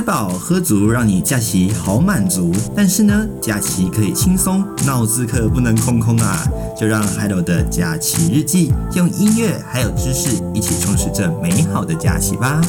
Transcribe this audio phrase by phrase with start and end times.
[0.00, 2.50] 吃饱喝足，让你假期好满足。
[2.74, 6.42] 但是呢，假期可以轻松，脑子可不能空空啊！
[6.74, 12.62] 就让 Hello 的假期日记用音乐还有知识一起充实这美好的假期吧。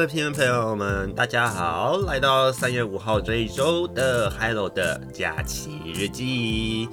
[0.00, 1.98] 各位听众朋友们，大家好！
[2.06, 6.88] 来到三月五号这一周的 Hello 的假期日记。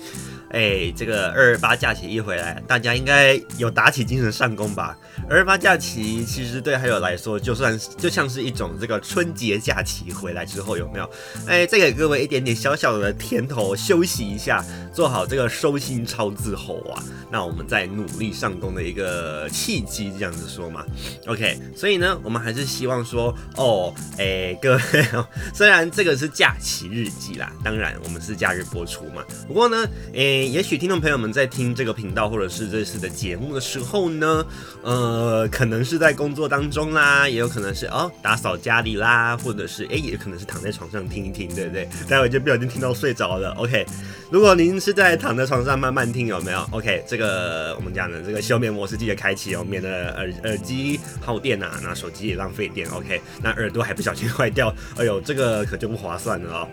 [0.51, 4.97] 哎，这个二二八假期一回来，大家应该有打起精神上工吧？
[5.29, 11.09] 二二八假期其实对还有来说，就算是就像是一种这个春节假期回来之后有没有？
[11.47, 20.85] 哎，再给各位一点点小小的甜头，休息一下，做好这个收心操之后啊，那我们再努力上工的一个契机，这样子说嘛。
[21.25, 24.81] OK，所以呢，我们还是希望说，哦，哎，各位，
[25.53, 29.85] 虽然这个是假期日记啦，当然我们是假日播出嘛，不过呢，
[30.15, 30.36] 哎。
[30.45, 34.45] 也许听众朋友们在听这个频道或者是这次的节目的时候呢，
[34.83, 41.87] 呃，可能是在工作当中啦，也有可能是哦打扫家里啦，或者是哎，也可能是躺在床上听一听，对不对？
[42.07, 43.51] 待会就不小心听到睡着了。
[43.51, 43.85] OK，
[44.29, 52.89] 如果您是在躺在床上慢慢听，有没有？OK，这个我们讲的这个休眠模式记得开启哦，免得耳耳机耗电啊，那手机也浪费电。
[52.89, 56.67] OK，那耳朵还不小心坏掉，哎呦，这个可就不划算了哦。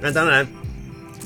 [0.00, 0.46] 那当然。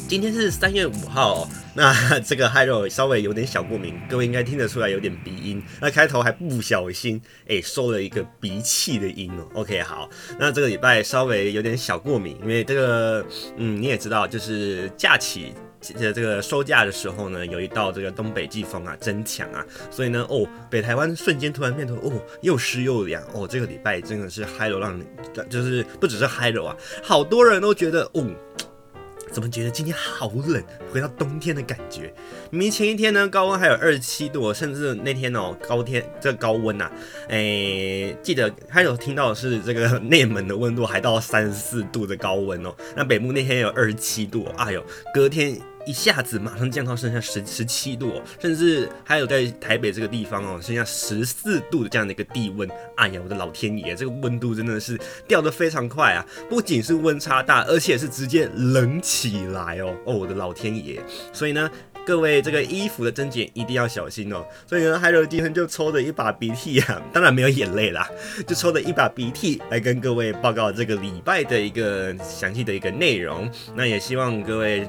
[0.08, 5.60] 今天是三月五号，那 这个 Hello 稍微有点小过敏，各位应该听得出来有点鼻音。
[5.80, 9.48] 那开头还不小心哎收了一个鼻气的音哦。
[9.54, 22.12] OK，好，那这个礼拜稍微有点小过敏，因为这个嗯你也知道，就是假期这个收假的时候呢，有一道这个东北季风啊增强啊，所以呢哦北台湾瞬间突然变得哦
[22.42, 25.04] 又湿又凉哦，这个礼拜真的是 Hello 让你
[25.50, 28.24] 就是不只是 Hello 啊，好多人都觉得哦。
[29.36, 30.64] 怎么觉得今天好冷？
[30.90, 32.10] 回到冬天的感觉。
[32.48, 36.92] 明明前一天呢，高温还有二十七度，甚至那天哦，高天这个高温呐、啊，
[37.28, 42.74] 哎，记得还有听到的是这个内门的温度还到三十四度的高温哦。
[42.96, 44.82] 那北部那天有二十七度，哎呦，
[45.12, 45.60] 隔天。
[45.86, 52.68] 一下子马上降到剩下十十七度哦，甚至还有在台北这个地方哦，剩下十四度的这样的一个地温。
[52.96, 54.98] 哎呀，我的老天爷，这个温度真的是
[55.28, 56.26] 掉得非常快啊！
[56.50, 59.94] 不仅是温差大，而且是直接冷起来哦。
[60.04, 61.00] 哦，我的老天爷！
[61.32, 61.70] 所以呢，
[62.04, 64.44] 各位这个衣服的增减一定要小心哦。
[64.66, 68.10] 所以呢，Hello 今天就抽着一把鼻涕啊， 当然没有眼泪啦，
[68.44, 73.48] 就抽着一把鼻涕来跟各位报告这个礼拜的一个详细的一个内容。
[73.76, 74.88] 那也希望各位。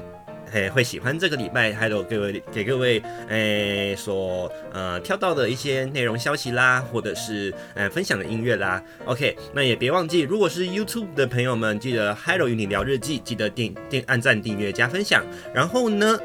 [0.50, 8.82] 嘿，会喜欢这个礼拜，还有各位给各位诶所呃挑到的一些内容消息啦，或者是呃分享的音乐啦。
[9.04, 15.24] OK，那也别忘记，如果是 YouTube 的朋友们，记得 Hello 与你聊日记，记得订订按赞、订阅、加分享。
[15.52, 16.18] 然后呢，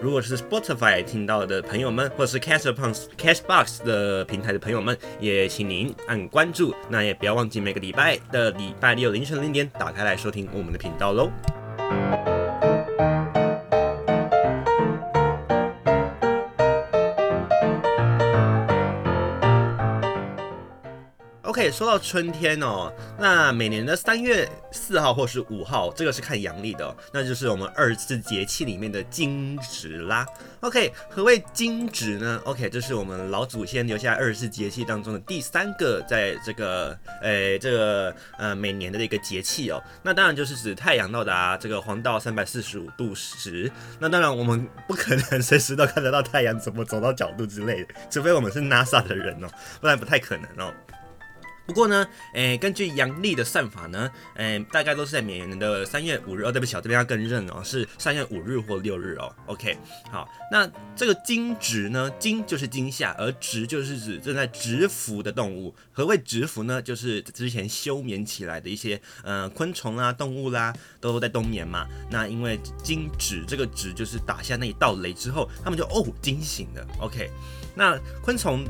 [0.00, 6.74] 如果是 Spotify 听到的朋友们，或者是 Castbox Castbox 的平台的朋友们，也请您按关注。
[6.88, 11.30] 那也不要忘记每个礼拜的礼拜六凌晨零点打开来收听我们的频道喽。
[21.70, 30.26] 说到春天哦，那每年的三月四号或是五号，这个是看阳历的哦，那就是我们二十四节气里面的惊蛰啦。
[30.60, 39.82] OK，何谓惊蛰呢？OK，这是我们老祖先留下二十四节气当中的第三个，在这个诶这个呃每年的一个节气哦。
[40.02, 43.70] 那当然就是指太阳到达这个黄道三百四十五度时。
[43.98, 49.48] 那当然我们不可能随时都看得到太阳怎么走到角度之类的，除非我们是 NASA 的人哦，
[49.80, 50.72] 不然不太可能哦。
[51.70, 52.04] 不过呢，
[52.34, 56.50] 诶，根据阳历的算法呢，诶，大概都是在每年的三月五日哦。
[56.50, 59.32] 对不起，这边要更正哦，是三月五日或六日哦。
[59.46, 59.78] OK，
[60.10, 65.72] 好，那这个惊蛰呢，惊就是惊吓，而蛰就是指正在蛰伏的动物。
[65.92, 66.82] 何谓蛰伏呢？
[66.82, 71.86] 就是之前休眠起来的一些呃昆虫啦、动物啦，都在冬眠嘛。
[72.10, 76.84] 那因为惊蛰这个蛰就是打下那一道雷之后，他们就哦惊醒了。
[77.00, 77.30] OK，
[77.76, 78.64] 那昆虫。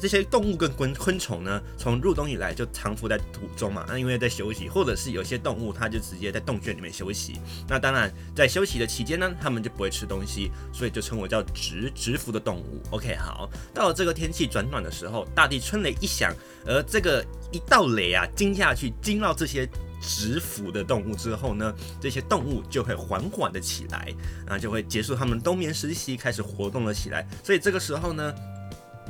[0.00, 7.40] 这些动物跟昆昆虫呢，从入冬以来就藏伏在土中嘛，那因为在休息，或者是有些动物它就直接在洞穴里面休息。
[7.68, 12.82] 那当然，在休息的期间呢，它们就不会吃东西，所以就称为叫蛰蛰伏的动物。
[12.90, 16.34] OK，好，到了这个天气转暖的时候，大地春雷一响，
[16.66, 19.66] 而这个一道雷啊惊下去，惊到这些
[20.00, 24.12] 蛰伏的动物之后呢，这些动物就会缓缓的起来，
[24.46, 27.26] 然后就会结束它们冬眠时期，开始活动了起来。
[27.42, 28.34] 所以这个时候呢。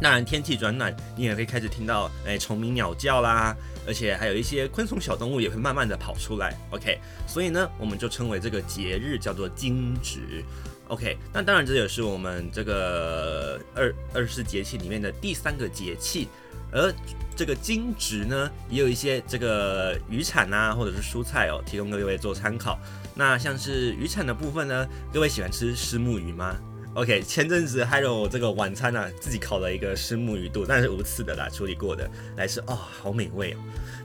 [0.00, 3.56] 当然天气转暖，你也会开始听到哎虫鸣鸟叫啦，
[3.87, 6.55] 而且还有一些昆虫小动物也会慢慢的跑出来。
[6.70, 10.44] OK，所以呢，我们就称为这个节日叫做惊蛰。
[10.88, 16.29] OK，那当然这也是我们这个二二十四节气里面的第三个节气，
[16.70, 16.93] 而
[17.35, 22.79] 这个惊蛰呢，也有一些这个渔产啊，或者是蔬菜哦，提供各位做参考。
[23.14, 26.55] 那像是渔产的部分呢，各位喜欢吃虱目鱼吗
[26.94, 33.56] ？OK，前阵子还有这个晚餐啊，自己烤了一个虱目鱼肚，但是无刺的啦，处理过的，来吃哦，好美味哦。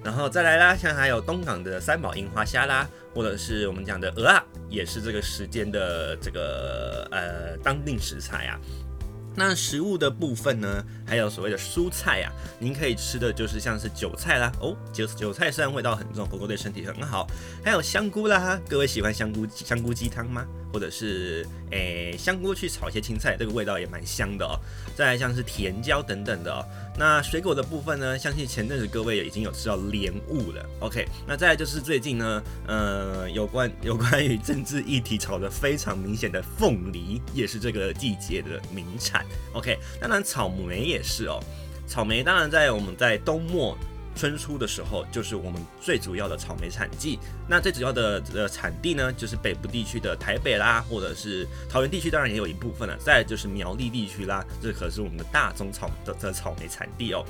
[0.04, 8.60] 然后再来啦，像还有东港的三宝樱花虾啦，或者是我们讲的蚵啊，也是这个时间的这个呃当定食材啊。
[9.36, 17.28] 那食物的部分呢，还有所谓的蔬菜啊，您可以吃的就是像是韭菜啦，哦，韭韭菜虽然味道很重，不过对身体很好。
[17.64, 20.46] 还有香菇啦，各位喜欢香菇香菇鸡汤吗？
[20.72, 24.60] 或者是诶、香菇去炒一些青菜，这个味道也蛮香的哦。
[24.96, 26.66] 再来像是甜椒等等的哦。
[26.98, 30.66] 那水果的部分呢，相信前阵子各位也已经有吃到莲雾了。
[30.80, 39.26] OK，那再来就是最近呢，呃，有关 有关于政治议题炒得非常明显的凤梨，也是这个季节的名产。
[39.54, 41.40] OK，当然草莓也是哦。
[41.88, 43.78] 草莓当然在我们在冬末。
[44.20, 47.18] 春初的时候，就是我们最主要的草莓产季。
[47.48, 52.98] 那最主要的呃产地呢，就是北部地区的台北啦，或者是桃园地区，当然也有一部分了。
[52.98, 57.24] 再就是苗栗地区啦，这可是我们的大宗草的的草莓产地哦。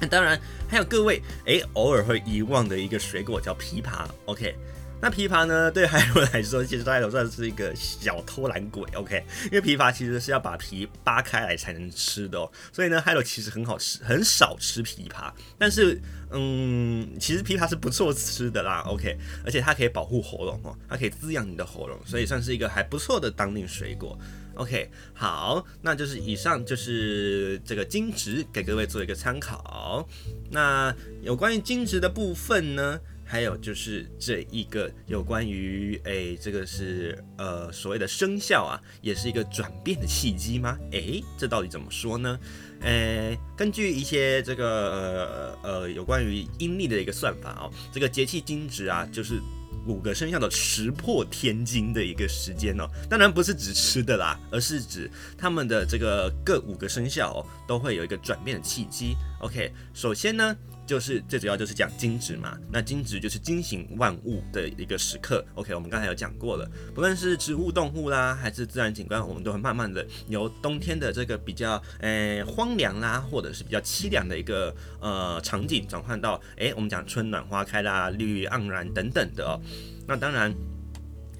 [0.00, 4.08] 那当然还有各位诶，偶尔会遗忘的一个水果叫枇杷。
[4.24, 4.56] OK。
[4.98, 5.70] 那枇杷呢？
[5.70, 9.22] 对海螺来说，其实它也算是一个小偷懒鬼，OK？
[9.44, 15.30] 因为枇杷其实是要把皮扒开来才能吃的哦，所以呢，海螺其实很好吃，很少吃枇杷。
[15.58, 16.00] 但是，
[16.30, 19.16] 嗯，其实枇杷是不错吃的啦，OK？
[19.44, 24.18] 而且它可以保护喉咙哦，它可以滋养你的喉咙，所以算是一个还不错的当令水果
[24.54, 24.90] ，OK？
[25.12, 30.08] 好，那就是以上就是这个惊蛰，给各位做一个参考。
[30.50, 32.98] 那有关于惊蛰的部分呢？
[33.28, 40.78] 还有就是这一个有关于诶，这个是呃所谓的生肖啊，也是一个转变的契机吗？
[40.92, 42.38] 诶，这到底怎么说呢？
[42.82, 49.40] 诶，根据一些这个呃呃有关于阴历的一个算法哦，这个节气惊蛰啊，就是
[49.88, 52.88] 五个生肖的石破天惊的一个时间哦。
[53.10, 59.16] 当然不是指吃的啦，而是指他们的这个各五个生肖哦，都会有一个转变的契机。
[59.40, 60.56] OK，首先呢。
[60.86, 65.44] 就是最主要就是讲惊蛰嘛，那惊蛰就是惊醒万物的一个时刻。
[65.54, 79.60] OK，我们刚才有讲过了，不论是植物动物啦，还是自然景观，我们都会慢慢的由冬天的这个比较诶、荒凉啦，或者是比较凄凉的一个呃场景，转换到诶、我们讲春暖花开啦，绿意盎然等等的哦。
[80.06, 80.54] 那当然，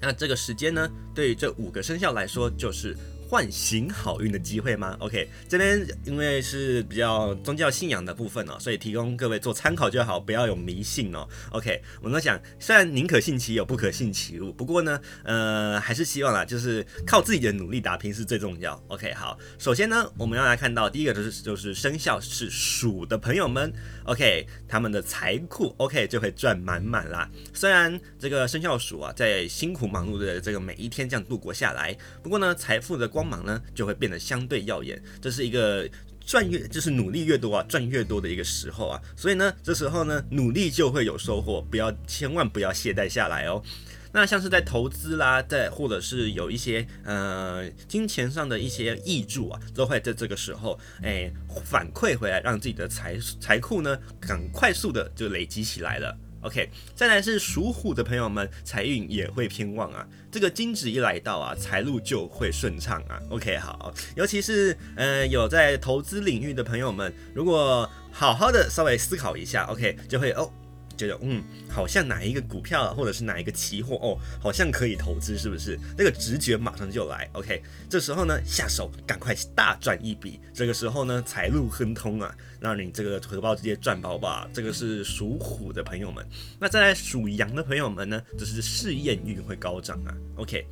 [0.01, 2.95] 那这个时间呢，对于这五个生肖来说就是。
[3.29, 11.27] 唤醒好运的机会吗？OK，这边因为是比较宗教信仰的部分哦，所以提供各位做参考就好，不要有迷信哦。
[11.51, 18.81] OK，我们讲，虽然宁可信其有，不可信其无，不过呢，呃，还是希望啦，就是靠自己的努力打拼是最重要。
[18.87, 23.73] OK，好，首先呢，我们要来看到第一个就是就是生肖是鼠的朋友们
[24.05, 27.29] ，OK，他们的财库 OK 就会赚满满啦。
[27.53, 31.93] 虽然这个生肖鼠啊，在辛苦忙碌的这个每一天这样度过下来，
[32.23, 33.05] 不过呢，财富的。
[33.17, 35.89] 光芒呢就会变得相对耀眼，这是一个
[36.23, 43.63] 赚越就是努力越多啊，赚越多的一个时候啊，所以呢，这时候呢，努力就会有收获，不要千万不要懈怠下来哦。
[44.11, 51.33] 那像是在投资啦，在或者是有一些呃金钱上的一些挹注啊，都会在这个时候哎
[51.65, 56.15] 反馈回来，让自己的财财库呢很快速的就累积起来了。
[56.47, 60.07] OK，再来是属虎的朋友们，财运也会偏旺啊。
[60.31, 63.19] 这个金子一来到啊，财路就会顺畅啊。
[63.29, 70.49] OK，好，尤其是呃有在投资领域的朋友们，如果好好的稍微思考一下，OK，就会哦。
[70.97, 75.79] 觉得嗯，好像哪一个股票或者是哪一个期货哦，好像可以投资，是不是？
[75.97, 77.29] 那个直觉马上就来。
[77.33, 80.39] OK，这时候呢，下手赶快大赚一笔。
[80.53, 84.49] 这个时候呢，财路亨通啊，让你这个荷包直接赚饱吧。
[84.51, 86.25] 这个是属虎的朋友们。
[86.59, 90.13] 那再来属羊的朋友们呢，就是事业运会高涨啊。
[90.37, 90.65] OK，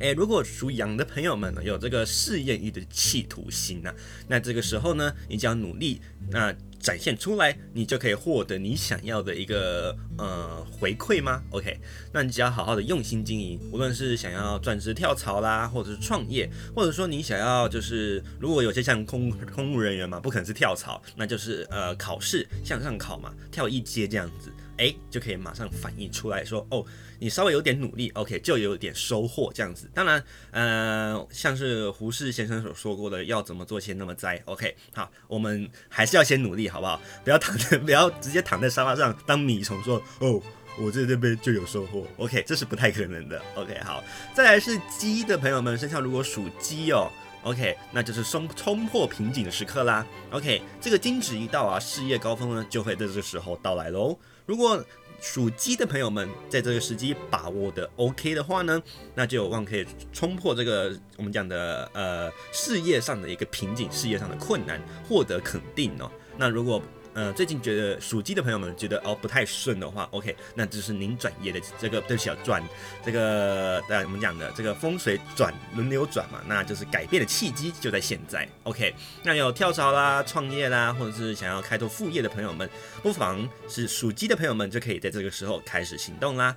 [0.00, 3.94] 诶，如果属羊的朋友们呢，有这个事业欲的企图心啊，
[4.28, 6.54] 那这个时候呢，你只要努力，那。
[6.82, 11.78] 展现出来，你就可以获得你想要的一个呃回馈吗？OK，
[12.12, 24.52] 那你只要好好的用心经营，无论是想要转职跳槽啦，或者是创业，或者说你想要就是如果有些像公公务人员嘛，不可能是跳槽，那就是呃考试向上考嘛，跳一阶这样子。
[24.82, 26.84] 哎，就可以马上反映出来说，哦，
[27.20, 29.88] 你稍微有点努力，OK，就有点收获这样子。
[29.94, 37.00] 当然，呃，像是胡适先生所说过的，要怎么做先那么栽，OK，好，我们还是要先努力，好不好？
[37.22, 40.42] 不要躺在， 不要直接躺在沙发上当米虫，说，哦，
[40.80, 44.02] 我在这边就有收获，OK，这是不太可能的，OK，好，
[44.34, 47.08] 再来是鸡的朋友们，生肖如果属鸡哦。
[47.42, 50.06] OK，那就是冲冲破瓶颈的时刻啦。
[50.30, 54.16] OK，这个金指一到啊，事业高峰呢就会在这个时候到来喽。
[54.46, 54.84] 如果
[55.20, 58.80] 属鸡的朋友们在这个时机把握的 OK 的话呢，
[59.14, 66.10] 那就有望可以冲破这个我们讲的呃事业上的一个瓶颈，事业上的困难，获得肯定哦。
[66.36, 66.82] 那如果
[67.14, 72.62] 呃，最近觉得属鸡的朋友们觉得哦不太顺的话，OK，那就是您转业的这个对不起啊，转
[73.04, 78.94] 这个呃我们讲的这个风水转轮流转嘛，那就是改变的契机就在现在，OK。
[79.22, 82.68] 那有跳槽啦、创业啦，或者是想要开拓副业的朋友们，
[83.02, 86.56] 不妨是属鸡的朋友们就可以在这个时候开始行动啦。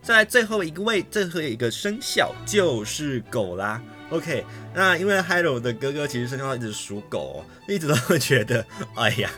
[0.00, 3.82] 再来最后一个位，最后一个生肖就是狗啦。
[4.10, 8.64] OK，那因为 Hiro 的哥哥其实身上一直属狗，一直都会觉得，
[8.96, 9.30] 哎呀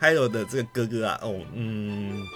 [0.00, 2.26] ，Hiro 的这个哥哥啊，哦，嗯。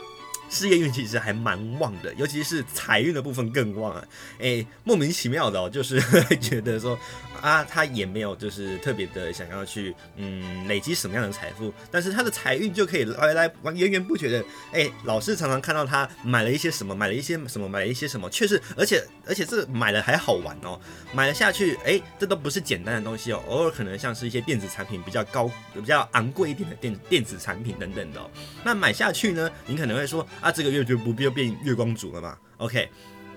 [0.52, 4.04] 事业运其实还蛮旺的，尤其是财运的部分更旺啊！
[4.40, 6.98] 哎、莫名其妙的哦，就是会 觉得说
[7.40, 20.80] 啊，他也没有就是特别的想要去嗯累积什么样的财富，但是他的财运就可以来来源源不绝的哎、老是常常看到他买了一些什么，买了一些什么，买了一些什么，确实，而且而且这买了还好玩哦，
[21.12, 28.30] 买了下去，哎、这都不是简单的东西哦，偶尔可能像是一些电子产品比较高、比较昂贵一点的电电子产品等等的哦，
[28.64, 30.26] 那买下去呢，你可能会说。
[30.40, 32.88] 啊，这个月就不必要变月光族了嘛？OK，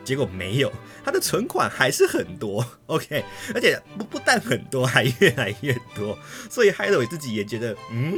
[0.04, 0.72] 结果没有，
[1.04, 6.18] 他的存款还是很多， OK，而且不不但很多，还越来越多，
[6.50, 8.14] 所以 Hiro 自己也觉得，嗯，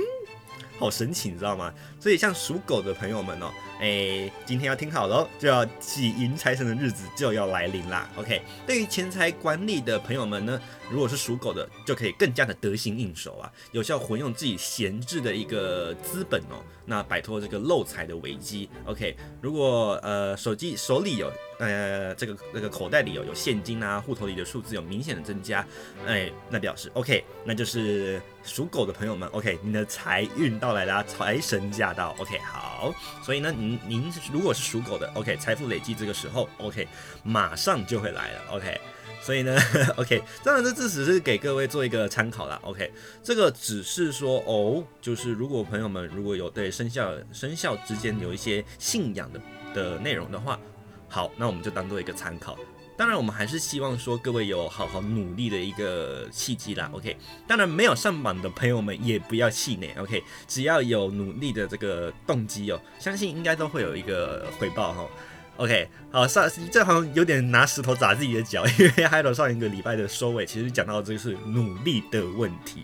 [0.80, 1.74] 好神奇，你知道吗？
[2.00, 8.42] 所以像属狗的朋友们哦，哎，今天要听好喽，就要喜迎财神的日子就要来临啦，OK。
[8.66, 16.64] 对于钱财管理的朋友们呢，如果是属狗的，就可以更加的得心应手啊，有效混用自己闲置的一个资本哦。
[16.86, 19.16] 那摆脱这个漏财的危机，OK。
[19.42, 21.30] 如果呃手机手里有
[21.60, 25.68] 呃这个那个口袋里有有现金啊，户头里的数字有明显的增加，
[26.08, 32.75] 哎，那表示 OK，那就是属狗的朋友们，OK，你的财运到来啦，财神驾到，OK，好。
[32.76, 36.88] 好所以呢，您您如果是属狗的，OK，财富累积这个时候，OK，
[37.24, 38.80] 马上就会来了，OK。
[39.22, 39.58] 所以呢，
[39.98, 42.92] OK，当然这这只是给各位做一个参考啦，OK，
[43.24, 49.42] 这个只是说哦，就是如果朋友们如果有对生肖生肖之间有一些信仰的
[49.74, 50.60] 的内容的话，
[51.10, 52.56] 好，那我们就当做一个参考。
[52.98, 57.18] 当然，我们还是希望说各位有好好努力的一个契机啦，OK。
[57.46, 65.06] 当然，没有上榜的朋友们也不要气馁，OK，只要有努力的这个动机哦，相信应该都会有一个回报哈。
[65.58, 72.84] OK，好，上这好像有点拿石头砸自己的脚，因为 Hiro 上一个礼拜的收尾，其实讲到这个是努力的问题。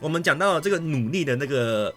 [0.00, 1.94] 我们讲到这个努力的那个，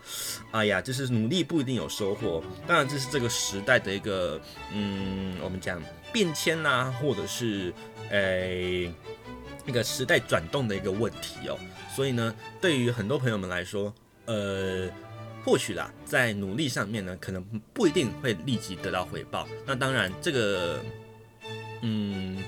[0.51, 2.41] 哎呀，就是努力不一定有收获。
[2.65, 4.39] 当然，这是这个时代的一个，
[4.73, 5.81] 嗯，我们讲
[6.17, 7.71] 变迁啦，或者是
[8.09, 8.91] 诶
[9.67, 11.59] 那个时代转动的一个问题哦。
[11.95, 13.93] 所以呢，对于很多朋友们来说，
[14.25, 14.89] 呃。
[15.45, 17.41] 或许啦，在努力上面呢，可能
[17.74, 19.47] 不一定会立即得到回报。
[19.65, 20.83] 那当然，这个，
[21.81, 22.43] 嗯，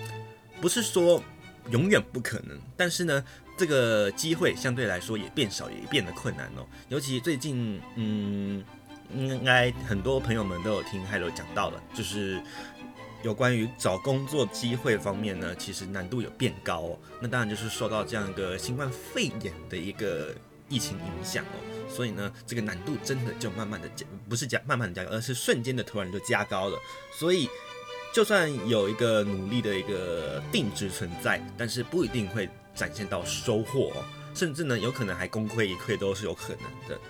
[0.59, 1.23] 不是说
[1.71, 3.23] 永远不可能，但是呢，
[3.55, 6.67] 这个机会相对来说也变少，也变得困难哦。
[6.89, 8.61] 尤其最近，嗯，
[9.15, 12.41] 应该很多朋友们都有听 Hiro 讲到了，就是
[13.21, 16.99] 有关于找工作机会方面呢，其实难度有变高哦。
[17.19, 20.33] 那当然就是受到这样一个新冠肺炎的一个
[20.69, 21.89] 疫情影响哦。
[21.89, 26.77] 所以呢，这个难度真的就慢慢的加，不是加慢慢的加高，而是瞬间的突然就加高了。
[27.11, 27.49] 所以，
[28.13, 37.01] 就算有一个努力的一个定值存在，但是不一定会展现到收获哦，甚至呢，有可能还功亏一篑都是有可能的。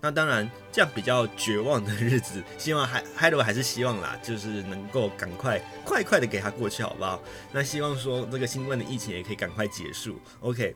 [0.00, 7.22] 那当然，这样比较绝望的日子，希望还 Hiro 还是希望啦，就是能够赶快快快的给他过去，好不好？
[7.52, 10.20] 那希望说这个新冠的疫情也可以赶快结束。
[10.40, 10.74] OK。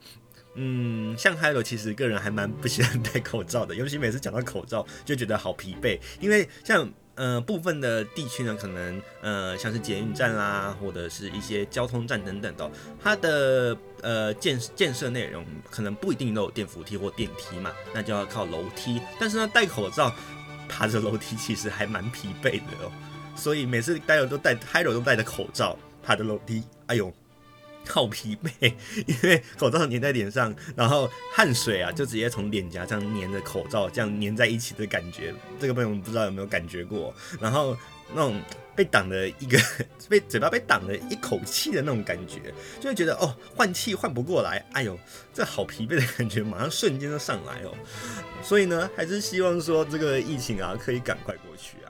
[0.57, 5.99] 嗯，像 Hiro 其实个人还蛮不喜欢戴口罩的，尤其每次讲到口罩就觉得好疲惫。
[6.21, 12.71] 因为像呃部分的地区呢，可能呃像是捷运站啦，或者是一些交通站等等的，
[13.03, 19.01] 它的呃建建设内容可能不一定都有电扶梯或电梯嘛，那就要靠楼梯。
[19.19, 20.13] 但是呢，戴口罩
[20.69, 22.93] 爬着楼梯其实还蛮疲惫的哦。
[23.37, 27.13] 所以每次戴着都戴，hi 老都戴着口罩爬着楼梯，哎呦。
[27.89, 28.73] 好疲惫，
[29.07, 37.15] 因为口罩粘在脸上，然后汗水啊就直接从脸颊这样粘着口罩，这样粘在一起的感觉，这个朋友们不知道有没有感觉过？
[37.41, 37.77] 然后
[38.13, 38.41] 那种
[38.75, 39.59] 被挡了一个，
[40.09, 44.99] 被嘴巴被挡了一口气的那种感觉，就会觉得哦，换气换不过来，哎呦，
[45.33, 47.75] 这好疲惫的感觉，马上瞬间就上来哦。
[48.43, 51.89] 所以呢，还是希望说这个疫情啊可以赶快过去啊。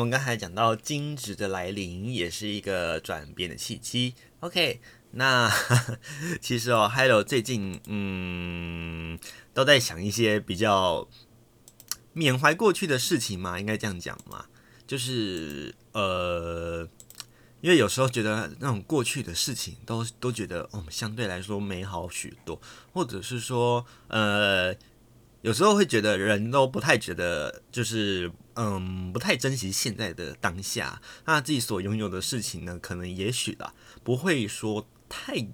[0.00, 4.14] 我们刚才讲到惊蛰的来临，也是一个转变的契机。
[4.40, 4.80] OK，
[5.10, 5.52] 那
[6.40, 9.18] 其实哦，Hello 最近嗯
[9.52, 11.06] 都在想一些比较
[12.14, 14.46] 缅怀过去的事情嘛，应该这样讲嘛，
[14.86, 16.88] 就是呃，
[17.60, 22.58] 因为有时候觉得那种过去的事情都都觉得哦相对来说美好许多，
[22.94, 24.74] 或者是说呃。
[25.42, 28.30] 有时候会觉得人都不太觉得，就是
[28.62, 31.00] 嗯，不太珍惜现在的当下。
[31.24, 33.72] 那自己所拥有的事情呢，可能也许啦，
[34.04, 35.48] 不会说太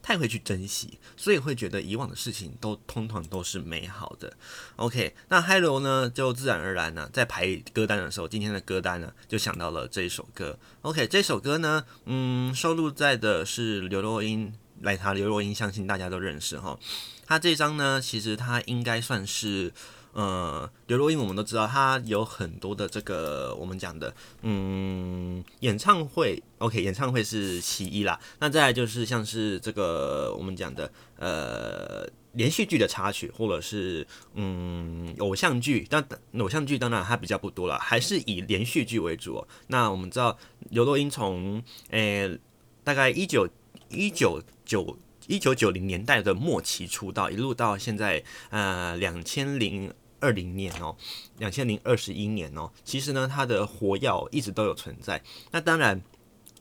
[0.00, 4.32] 太会去珍惜，所以会觉得以往的事情都通通都是美好的。
[4.76, 10.58] OK，那 Hello 呢，就自然而然呢，在排歌单的时候，今天的歌单呢，就想到了这一首歌。
[10.80, 16.78] OK，这首歌呢，嗯，收录在的是刘若英，来他刘若英，相信大家都认识哈。
[17.26, 19.74] 他这张呢，其实他应该算是，
[20.12, 24.12] 呃，刘若英，我们都知道，她有很多的这个我们讲的，
[24.42, 28.18] 嗯，演唱会，OK，演唱会是其一啦。
[28.40, 36.04] 那再就是像是这个我们讲的，呃，连续剧的插曲，或者是嗯，偶像剧，但
[36.38, 39.48] 偶像剧当然它比较不多了，还是以连续剧为主哦。
[39.68, 40.36] 那我们知道
[40.70, 42.38] 刘若英从，诶、
[42.82, 43.48] 大概一九
[43.88, 44.98] 一九九。
[45.28, 50.96] 一九九零年代的末期出道，一路到现在，呃，两千零二零年哦，
[51.38, 55.22] 两千零二十一年哦，其实呢，他的火药一直都有存在。
[55.52, 56.02] 那当然。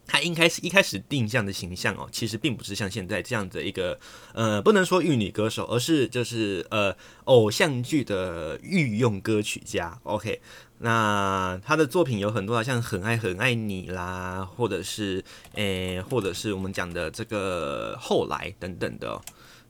[0.10, 4.00] 他应该是一开始定向的形象哦，其实并不是像现在这样的一个，
[4.34, 10.00] 呃，不能说玉女歌手，而是就是呃偶像剧的御用歌曲家。
[10.04, 10.40] OK，
[10.80, 19.22] 那他的作品有很多啊，像《很爱很爱你》啦，或者是诶、或者是我们讲的这个后来等等的、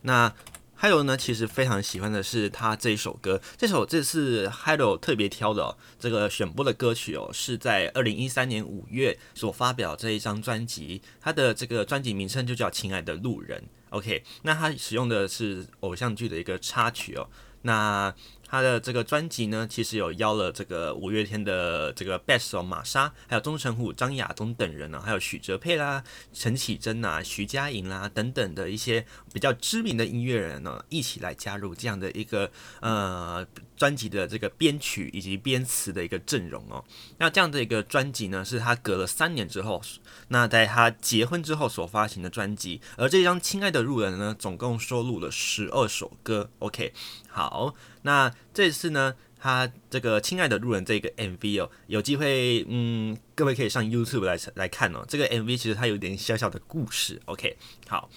[0.01, 0.33] 那
[0.79, 3.41] 还有呢，其实非常喜欢的是他这一首歌。
[3.57, 11.01] 这首这次 Hello 特别挑的、哦、这个选播的歌曲哦，是在二零一三年五月所发表这一张专辑。
[11.19, 13.59] 他的这个专辑名称就叫《亲爱的路人》。
[13.89, 17.27] OK，那他使用的是偶像剧的一个插曲哦。
[17.63, 18.13] 那
[18.47, 32.49] 他的这个专辑呢，其实有邀了这个五月天的这个 Best 哦玛莎，还有钟成虎、张亚东等人呢、还有许哲佩啦、陈绮贞呐、徐佳莹啦等等的一些比较知名的音乐人呢，一起来加入这样的一个
[32.81, 33.45] 呃
[33.77, 36.83] 专辑的这个编曲以及编词的一个阵容哦。
[37.19, 39.81] 那这样的一个专辑呢，是他隔了三年之后，
[40.29, 42.81] 那在他结婚之后所发行的专辑。
[42.97, 46.49] 而这张《亲爱的路人》呢，总共收录了十二首歌。
[46.59, 46.91] OK，
[47.29, 47.75] 好。
[48.01, 55.05] 那这次呢，他这个亲爱的路人这个 MV 哦，有机会，嗯，各位可以上 YouTube 来来看哦。
[55.07, 58.09] 这个 MV 其实它有点小小的故事，OK，好，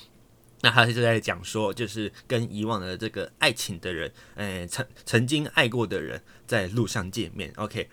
[0.62, 7.88] 那他是在讲说，就是跟以往的这个爱情的人，诶，曾曾经爱过的人在路上见面，OK，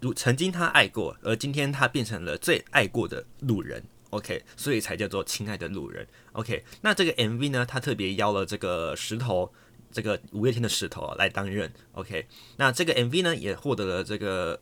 [0.00, 6.64] 如曾经他爱过，而今天他变成了最爱过的路人，OK，所以才叫做亲爱的路人，OK。
[6.80, 9.52] 那这个 MV 呢，他特别邀了这个石头。
[9.90, 12.26] 这个五月天的石头，来担任，OK，
[12.58, 14.60] 那这个 MV 呢也获得了这个，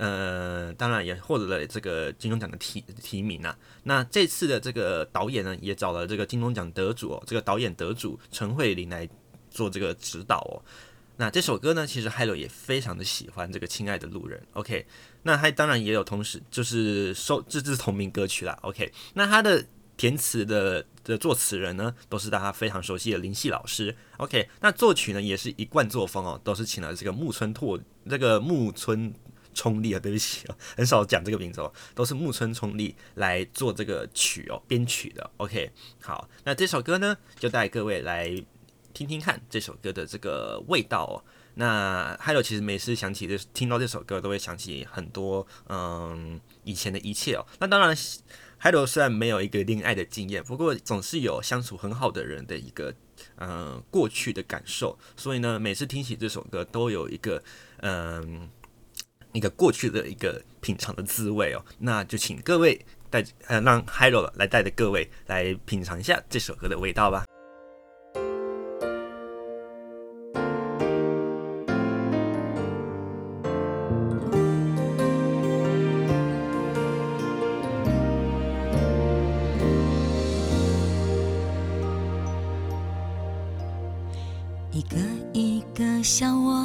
[0.00, 3.54] 呃，当然也获得了这个金钟奖的提提名啊。
[3.82, 9.06] 那这次的这个导演呢，也找了这个金钟奖得主哦，这个导演得主陈慧琳来
[9.50, 10.64] 做这个指导哦。
[11.18, 14.86] 那这首歌呢，其实 Hello 也非常的喜欢这个《亲爱的路人》，OK，
[15.24, 19.64] 那他当然也有同时就是收这支同名歌曲啦，OK，那他的。
[19.96, 23.94] 填词的的作词人呢，都是大家非常熟悉的林夕老师。
[24.16, 29.12] OK，那作曲呢，也是一贯作风哦，都是请了这个木村拓这个木村
[29.60, 35.30] 冲力啊，对不起哦，很少讲这个名字哦，都是木村冲力来做这个曲哦，编曲的。
[35.36, 35.70] OK，
[36.00, 38.30] 好，那这首歌呢，就带各位来
[38.94, 41.16] 听听看这首歌的这个味道哦。
[41.56, 47.44] 那还有，其实每次想起这听到这首歌，都会想起很多嗯以前的一切哦。
[47.58, 47.94] 那当然。
[48.62, 52.94] Hido 虽然没有一个恋爱的经验，不过总是有相处很好的人的一个
[53.36, 57.42] 呃过去的感受，所以呢，每次听起这首歌都有一个
[57.78, 58.46] 嗯、
[59.32, 61.64] 一个过去的一个品尝的滋味哦。
[61.78, 67.24] 那就请各位带呃让 Hido 来带着各位来品尝一下这首歌的味道吧。
[84.72, 84.96] 一个
[85.32, 86.64] 一个笑我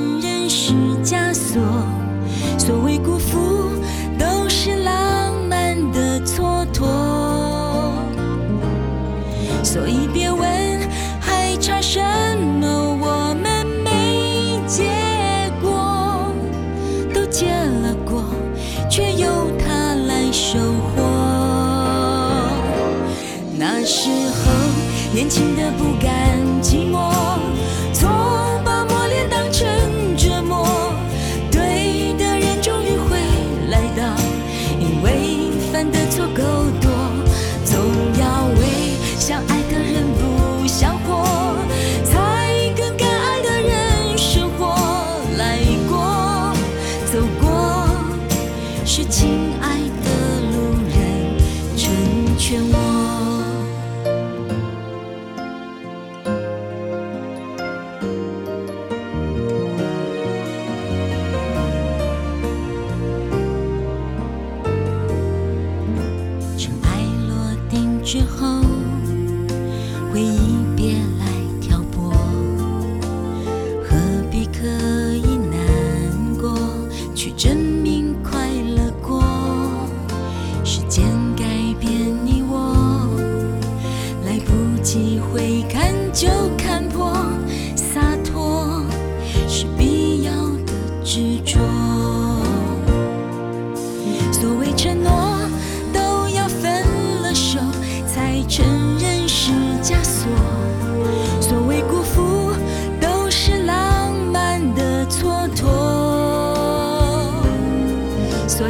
[0.53, 1.61] 是枷锁。
[2.57, 3.71] 所谓辜负，
[4.19, 6.85] 都是浪漫的蹉跎。
[9.63, 10.00] 所以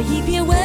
[0.02, 0.61] 一遍。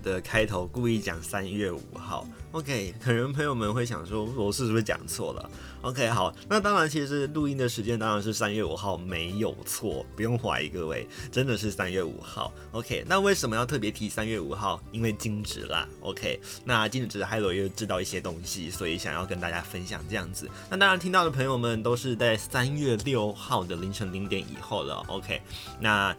[0.00, 5.50] 的开头故意讲三月五号？OK，可能朋友们会想说，我是不是讲错了
[5.82, 12.52] ？OK，好，那当然，其实录音的时间当然是三月五号，没有错，不用怀疑各位，真的是三月五号。
[12.72, 14.80] OK，那为什么要特别提三月五号？
[14.92, 15.88] 因为惊蛰啦。
[16.00, 20.48] OK，那惊蛰还有又知道一些东西，所以想要跟大家分享这样子。
[20.70, 25.04] 那当然，听到的朋友们都是在三月六号的凌晨零点以后了。
[25.08, 25.40] OK，
[25.80, 26.14] 那，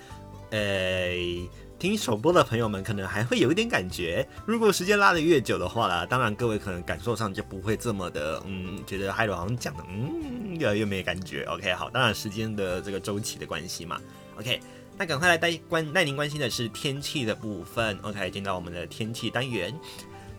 [0.50, 1.50] 呃、欸。
[1.86, 11.44] 听首播的朋友们可能还会有一点感觉，如果时间拉得越久的话啦，当然各位可能感受上就不会这么的，嗯，觉得 Hello 好像讲的，嗯，越来越没感觉。
[11.44, 14.02] OK，好，当然时间的这个周期的关系嘛。
[14.40, 14.60] OK，
[14.98, 17.96] 那赶快来带关带您关心的是天气的部分。
[18.02, 19.72] OK，进到我们的天气单元。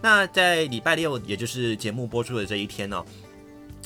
[0.02, 3.04] 那在礼拜六，也就是节目播出的这一天呢、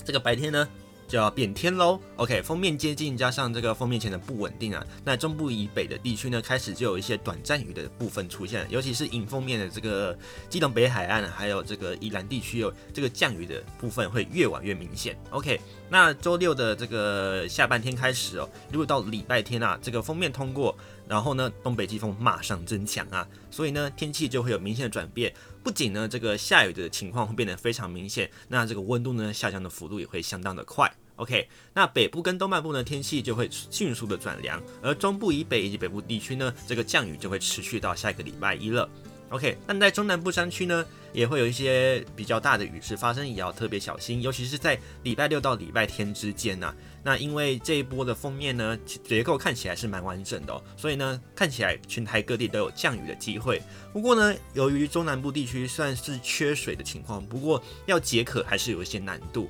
[0.02, 0.66] 这个白天呢，
[1.10, 1.98] 就要变天喽。
[2.14, 10.16] OK，封面接近，加上这个封面前的不稳定啊，那中部以北的地区呢，开始就有一些短暂雨的部分出现了，尤其是迎封面的这个
[10.48, 15.18] 基隆北海岸，还有这个宜兰地区有这个降雨的部分会越晚越明显。
[15.30, 20.76] OK，那周六的这个下半天开始哦，如果到礼拜天啊，这个封面通过，
[21.10, 25.34] 然后呢，东北季风马上增强啊，所以呢，天气就会有明显的转变。
[25.60, 30.88] 不仅呢，这个下雨的情况会变得非常明显，那这个温度呢，下降的幅度也会相当的快。
[31.16, 38.88] OK，那北部跟东半部呢，天气就会迅速的转凉，而中部以北以及北部地区呢，这个降雨就会持续到下一个礼拜一了。
[39.30, 46.74] OK，那在中南部山区呢，也会有一些比较大的雨势发生，也要特别小心，尤其是在礼拜六到礼拜天之间呐、啊。
[47.02, 53.62] 那因为这一波的封面呢，结构看起来是蛮完整的哦，所以呢，看起来全台各地都有降雨的机会。
[53.92, 59.48] 不过呢，由于中南部地区算是缺水的情况，不过要解渴还是有一些难度。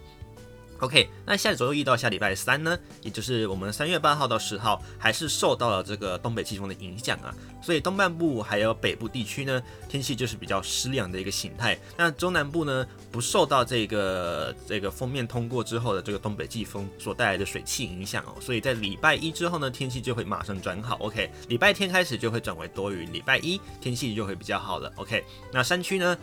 [0.81, 11.79] OK，那下周一到下礼拜三呢，也就是我们三月八号到十号，还是受到了这个东北季风的影响啊，所以东半部还有北部地区呢，天气就是比较湿凉的一个形态。
[11.99, 20.97] 那中南部呢，不受到这个这个锋面通过之后的这个东北季风所带来的水汽影响哦，所以在礼拜一之后呢，天气就会马上转好。
[21.01, 24.91] OK，礼拜天开始就会转为多云，礼拜一天气就会比较好了。
[24.97, 26.17] OK，那山区呢？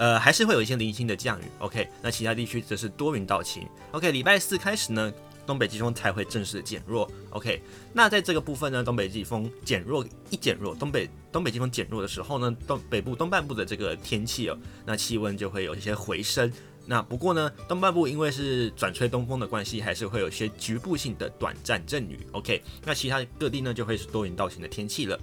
[0.00, 1.86] 呃，还是会有一些零星的降雨，OK。
[2.00, 4.10] 那其他地区则是多云到晴，OK。
[4.10, 5.12] 礼拜四开始呢，
[5.46, 7.62] 东北季风才会正式减弱，OK。
[7.92, 16.50] 那在这个部分呢，东北季风减弱一减弱，东北东北季风减弱的时候呢，东北部东半部的这个天气哦，那气温就会有一些回升。
[16.86, 22.62] 那不过呢，东半部因为是转吹东风的关系，还是会有些局部性的短暂阵雨，OK。
[22.86, 25.20] 那其他各地呢，就会是多云到晴的天气了。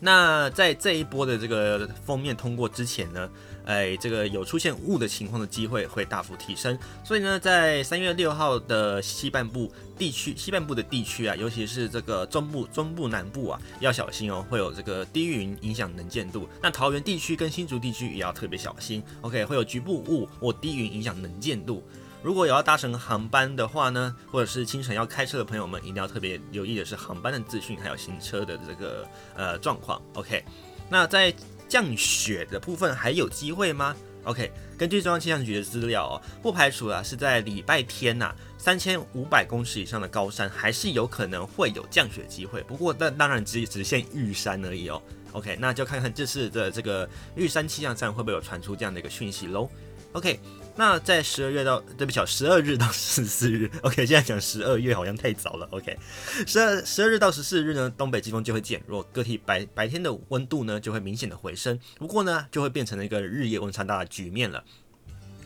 [0.00, 3.28] 那在这一波的这个封面通过之前呢，
[3.64, 16.48] 哎，这个有出现雾的情况的机会会大幅提升，所以呢，在三月六号的西半部地区，西半部的地区啊，尤其是这个中部、中部南部啊，要小心哦，会有这个低云影响能见度。
[16.62, 21.82] 那桃园地区跟新竹地区也要特别小心，OK，会有局部雾或低云影响能见度。
[22.28, 29.98] 如果有要搭乘航班的话呢，或者是清晨要开车的朋友们，一定要特别留意的是航班的资讯，还有行车的这个呃状况。
[30.12, 30.44] OK，
[30.90, 31.34] 那在
[31.70, 42.62] 降雪的部分还有机会吗 OK，根据中央气象局的资料哦，不排除啊是在礼拜天呐，三千五百公尺以上的高山还是有可能会有降雪机会。
[42.64, 45.00] 不过那当然只只限玉山而已哦。
[45.32, 49.66] OK，那就看看这次的这个玉山气象站会不会有传出这样的一个讯息喽。
[50.12, 50.40] OK，
[50.78, 55.66] 那在十二月到对不起啊，十二日到十四日， OK，现在讲十二月好像太早了。
[55.72, 55.98] OK，
[56.46, 64.62] 十二十二日到十四日呢，东北季风就会减弱，各地白白天的温度呢就会明显的回升，不过呢就会变成了一个日夜温差大的局面了。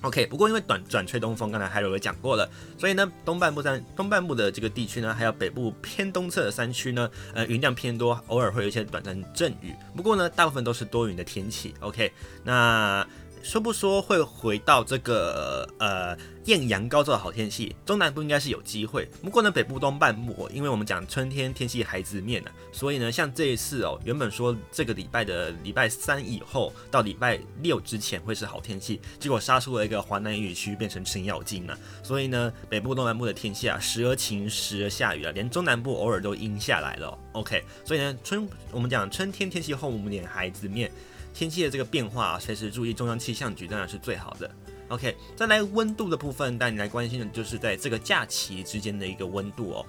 [0.02, 11.72] OK，不过因为短转吹东风，刚才还有讲过了，所以呢东半部山东半部的这个地区呢，还有北部偏东侧的山区呢，呃云量偏多，偶尔会有一些短暂阵雨，不过呢大部分都是多云的天气。
[11.80, 12.12] OK，
[12.44, 13.06] 那。
[13.42, 19.08] 说不说会回到这个呃艳阳高照的好天气，中南部应该是有机会。
[19.20, 31.76] 不过呢，北部东半部，因为我们讲春天天气孩子面呢，所以呢，像这一次哦，原本说这个礼拜的礼拜三以后到礼拜六之前会是好天气，结果杀出了一个华南雨区，变成程咬金了。
[32.02, 37.18] 所以呢，北部东南部的天气啊，时而晴，时而下雨啊，连中南部偶尔都阴下来了。
[37.32, 40.90] OK，所以呢，春我们讲春天天气后母孩子面。
[41.34, 44.50] 天气的这个变化，随时注意中央气象局当然是最好的。
[44.88, 49.86] OK，再来温度的部分，带你来关心的就是在这个假期之间的一个温度哦。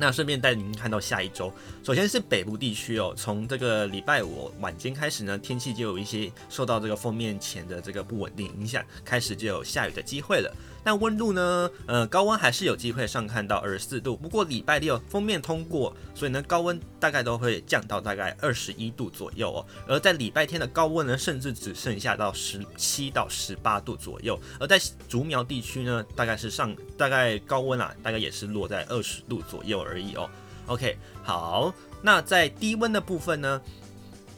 [0.00, 10.54] 那顺便带您看到下一周，首先是北部地区哦，从这个礼拜五晚间开始呢，天气就有一些受到这个锋面前的这个不稳定影响，开始就有下雨的机会了。
[10.82, 11.70] 但温度呢？
[11.86, 14.16] 呃，高温还是有机会上看到二十四度。
[14.16, 19.66] 不过礼拜六封面通过，所以呢，高温大概都会降到大概二十一度左右哦。
[19.86, 24.38] 而在礼拜天的高温呢，甚至只剩下到十七到十八度左右。
[24.58, 30.28] 而在竹苗地区呢，大概是上大概高温啊，大概也是落在二十度左右而已哦。
[30.66, 33.60] OK，好，那在低温的部分呢？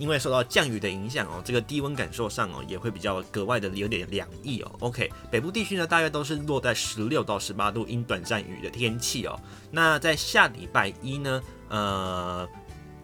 [0.01, 4.73] 因为受到降雨的影响哦，这个低温感受上哦，也会比较格外的有点凉意哦。
[4.81, 9.39] OK，北部地区呢，大约都是落在十六到十八度，阴短暂雨的天气哦。
[9.71, 12.49] 那在下礼拜一呢，呃，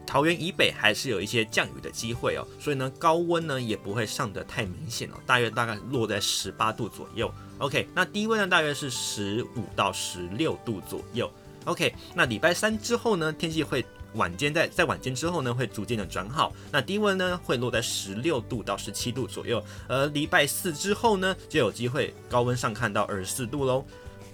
[0.07, 7.31] 桃园以北还是有一些降雨的机会哦，所以呢，高温呢也不会上得太明显哦，大约大概落在十八度左右。
[7.59, 11.31] OK，那低温呢大约是十五到十六度左右。
[11.67, 13.85] OK，那礼拜三之后呢，天气会。
[14.17, 23.85] 晚间在在晚间之后呢，会逐渐的转好，那低温呢会落在十六度到十七度左右，而礼拜四之后呢，就有机会高温上看到二十四度喽。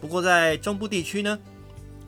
[0.01, 1.38] 不过在中部地区呢，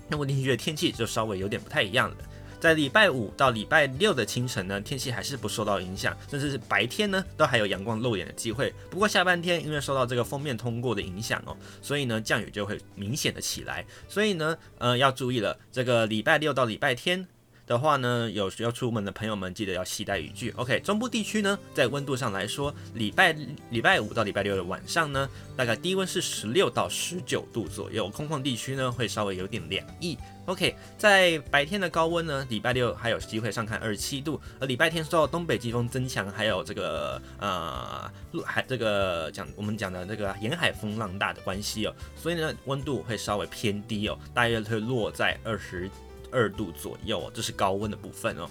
[0.08, 2.16] 中部地区的天气就稍微有点不太一样了。
[2.60, 8.72] 在礼拜五到礼拜六的清晨呢，天气还是不受到影响，甚至是白天呢都还有阳光露脸的机会。
[8.88, 13.84] 不过下半天因为受到这个锋面通过的影响哦，所以呢降雨就会明显的起来。
[14.08, 17.26] 所以呢，呃要注意了，这个礼拜六到礼拜天。
[17.66, 20.50] 的话呢，有需要出门的朋友们记得要携带雨具。
[20.56, 23.34] OK，中部地区呢，在温度上来说，礼拜
[23.70, 30.18] 礼拜五到礼拜六的晚上呢，大概低温是十六到十九度左右，空旷地区呢会稍微有点凉意。
[30.46, 45.90] OK，在白天的高温呢，礼拜六还有机会上看二十七度，而礼拜天受到东北季风增强，还有这个呃陆海这个讲我们讲的这个沿海风浪大的关系哦，所以呢温度会稍微偏低哦，大约会落在二十。
[46.34, 48.50] 二度左右，这是高温的部分哦。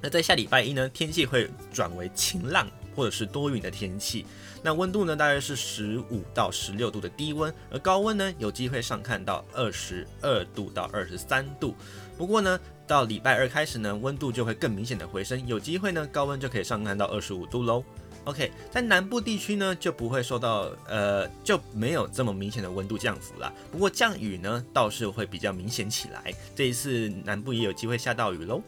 [0.00, 4.24] 那在下礼拜一呢，天气会转为晴朗或者是多云的天气。
[4.62, 11.74] 那温度呢，大约是十五到十六度的低温，而高温呢，有机会上看到二十二度到二十三度。
[12.16, 17.82] 不过呢，到礼拜二开始呢，温度就会更明显的回升，有机会呢，高温就可以上看到二十五度喽。
[18.24, 23.50] OK，在南部地区呢，就不会受到呃，就没有这么明显的温度降幅了。
[23.72, 26.34] 不过降雨呢，倒是会比较明显起来。
[26.54, 28.60] 这一次南部也有机会下到雨喽。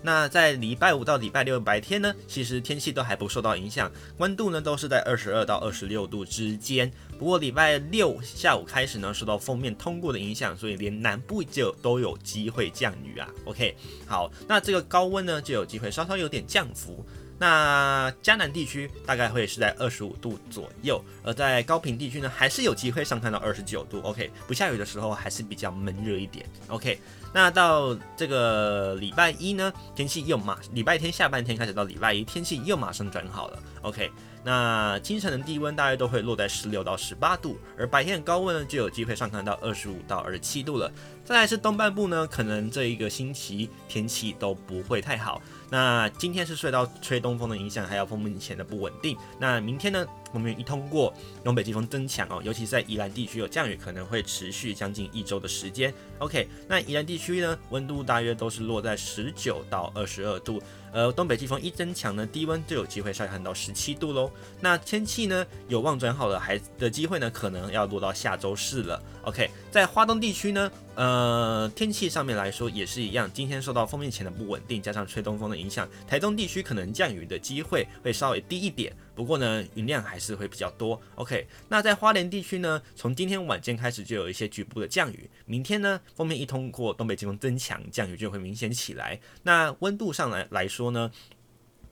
[0.00, 6.90] 那在礼拜五到礼拜六白天呢，其实天气都还不受到影响，温度呢都是在二十二到二十六度之间。
[7.18, 13.28] 不过礼拜六下午开始呢，受到锋面通过的影响，所以连南部就都有机会降雨啊。
[13.44, 17.04] OK，好，那这个高温呢就有机会稍稍有点降幅。
[17.38, 24.00] 那嘉南地区大概会是在二十五度左右，而在高屏地区呢，还是有机会上看到二十九度。
[24.02, 26.44] OK，不下雨的时候还是比较闷热一点。
[26.66, 26.98] OK，
[27.32, 33.62] 那到这个礼拜一呢，天气又马礼拜天下半天开始到礼拜一，天气又马上转好了。
[33.82, 34.10] OK，
[34.42, 40.90] 那清晨的低温大约都会落在十六到十八度，而白天的高温呢就有机会上看到二十五到二十七度了。
[41.24, 45.40] 再来是东半部呢，可能这一个星期天气都不会太好。
[45.70, 49.16] 那今天是受到吹东风的影响，还有风目前的不稳定。
[49.38, 51.12] 那明天呢，我们一通过
[51.44, 55.92] 东北季风增强哦，尤其是在宜兰地区有降雨，可能会持续将近一周的时间。
[56.18, 60.62] OK，那宜兰地区呢，温度大约都是落在十九到二十二度。
[60.92, 64.30] 呃，东北季风一增强呢，低温就有机会下降到十七度喽。
[64.60, 69.02] 那天气呢，有望转好的还的机会呢，可能要落到下周四了。
[69.22, 78.92] OK，在华东地区呢，呃，天气上面来说也是一样，今天受到锋面前的不稳定，加上吹东风的影响，台东地区可能降雨的机会会稍微低一点。
[79.18, 81.02] 不过呢，云量还是会比较多。
[81.16, 85.28] OK，那在花莲地区呢，从今天晚间开始就有一些局部的降雨。
[85.44, 89.18] 明天呢，锋面一通过，东北季风增强，降雨就会明显起来。
[89.42, 91.10] 那温度上来来说呢，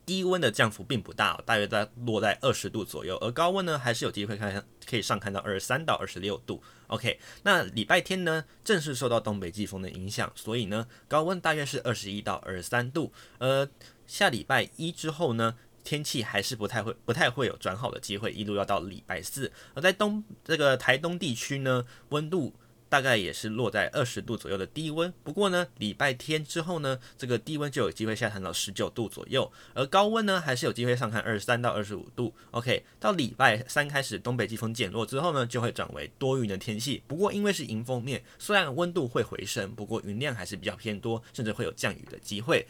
[0.05, 6.63] 低温的降幅并不大，大约在落在二十度左右，而高温呢，还是有机会看可以上看到二十三到二十六度。
[6.87, 13.13] OK，那礼拜天呢，正是受到东北季风的影响，所以呢，高温大约是二十一到二十三度。
[13.39, 13.69] 呃，
[14.07, 15.57] 下礼拜一之后呢，
[15.87, 19.53] 天气还是不太会，不太会有转好的机会，一路要到礼拜四。
[19.73, 22.53] 而在东这个台东地区呢，温度
[22.89, 25.13] 大概也是落在二十度左右的低温。
[25.23, 32.35] 不过呢，礼拜天之后呢，这个低温就有机会下降到十九度左右，而高温呢，还是有机会上看二十三到二十五度。
[32.51, 37.01] OK，到礼拜三开始，东北季风减弱之后呢，就会转为多云的天气。
[37.07, 42.67] 不过因为是迎风面，虽然温度会回升，不过云量还是比较偏多，甚至会有降雨的机会。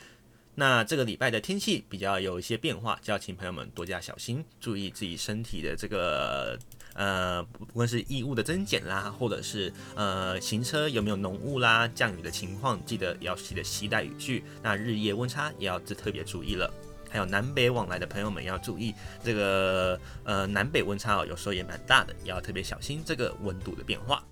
[0.58, 6.58] 那这个礼拜的天气比较有一些变化，就要请朋友们多加小心，注意自己身体的这个
[6.94, 14.42] 呃，不论是异物的增减啦，或者是呃行车有没有浓雾啦、降雨的情况，记得要记得携带雨具。
[14.62, 16.72] 那日夜温差也要特别注意了，
[17.10, 24.24] 还有南北往来的朋友们要注意这个呃南北温差哦，有时候也蛮大的，也要特别小心这个温度的变化。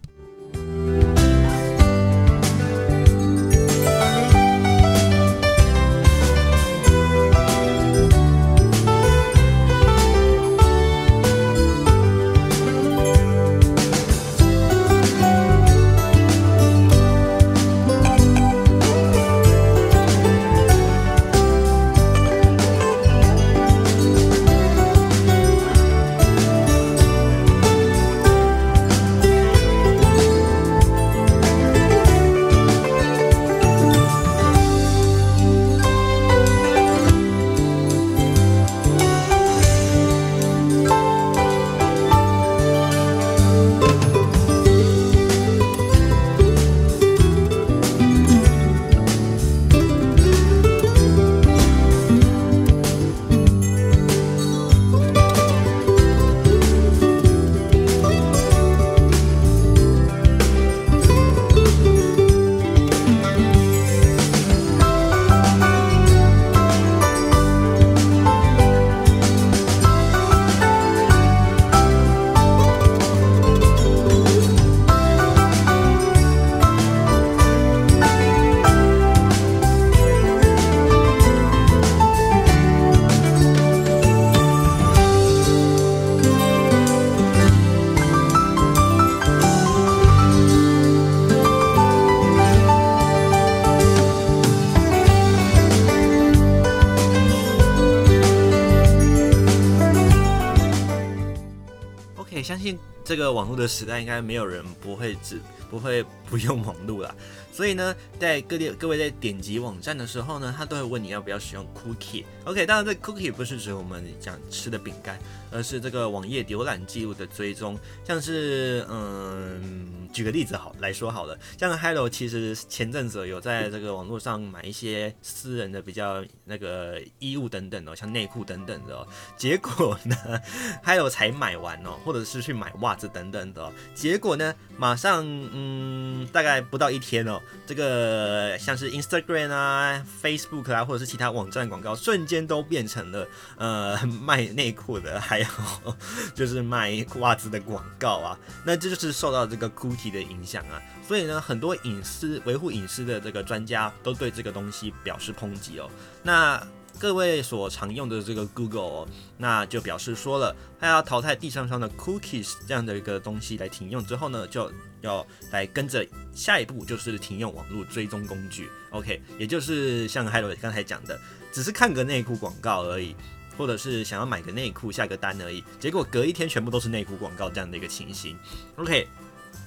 [103.66, 105.40] 时代，应该没有人不会只
[105.70, 107.14] 不会不用网络了。
[107.52, 112.24] 所以呢，在各地各位在点击网站的时候呢，他都会问你要不要使用 cookie。
[112.44, 115.16] OK，当然这 cookie 不是指我们讲吃的饼干，
[115.52, 117.78] 而是这个网页浏览记录的追踪。
[118.04, 129.06] 像是嗯，举个例子好来说好了，像 Hello 其实前阵子有在这个网络上买一些私人的比较那个衣物等等哦，像内裤等等的哦。
[129.36, 130.16] 结果呢，
[130.86, 133.72] Hello 才买完哦，或者是去买袜子等等的哦。
[133.92, 137.40] 结果呢，马上嗯，大概不到一天哦。
[137.66, 145.46] 这个像是 Instagram 啊、Facebook 啊，或者是其他网站广告，瞬间都变成了呃 卖内裤的，还有
[146.36, 148.38] 就是卖袜子的广告啊。
[148.64, 149.68] 那这就是受到这个
[150.10, 150.80] 的影响啊。
[151.06, 155.90] 所以呢，很多隐私维护隐私的这个专家都对这个东西表示抨击哦。
[156.22, 168.70] 那各位所常用的这个 Google，哦，那就表示说了，它要淘汰第三方的 cookies 这样的一个东西来停用之后呢，就要来跟着下一步就是停用网络追踪工具。
[168.90, 171.20] OK，也就是像海伦刚才讲的，
[171.52, 173.16] 只是看个内裤广告而已，
[173.58, 178.38] 或者是想要买个内裤下个单而已，结果隔一天全部都是内裤广告这样的一个情形。
[178.76, 179.08] OK。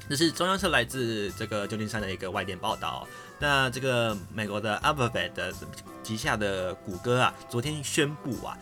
[0.09, 3.07] 这是中央社来自这个旧金山的一个外电报道。
[3.39, 5.53] 那这个美国的 Alphabet 的
[6.01, 8.57] 旗下的谷歌啊，昨天宣布啊。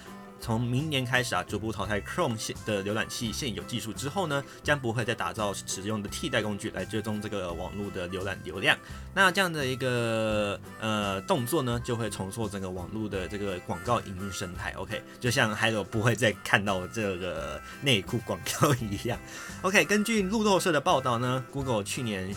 [0.46, 8.78] 从明年开始啊，逐步淘汰 Chrome 现的浏览器现有技术之后呢，将不会再打造使用的替代工具来追踪这个网络的浏览流量。
[9.16, 14.72] 那这样的一个呃动作呢，就会重塑整个网络的这个广告营运生态。
[14.78, 19.18] OK，就像 Hello 不会再看到这个内裤广告一样。
[19.64, 22.36] OK，根据路透社的报道呢，Google 去年。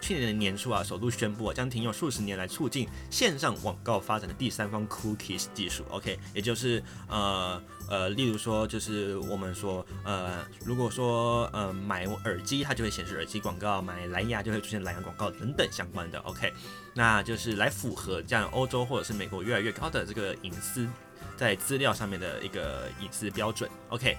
[0.00, 5.84] 去年的年初啊，首度宣布啊，将停用数十年来促进线上广告发展的第三方 cookies 技术。
[5.90, 16.18] OK，也就是呃呃，例如说，就是我们说呃，如果说呃买耳机，它就会显示耳机广告；买蓝牙就会出现蓝牙广告等等相关的。
[16.20, 16.52] OK，
[16.94, 20.86] 那就是来符合这样欧洲或者是美国越来越高的这个隐私
[21.36, 23.68] 在资料上面的一个隐私标准。
[23.90, 24.16] OK。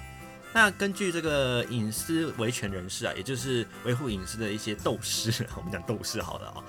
[0.51, 6.63] 那根据这个隐私维权人士啊，也就是维护隐私的一些斗士， 我们讲斗士好了啊，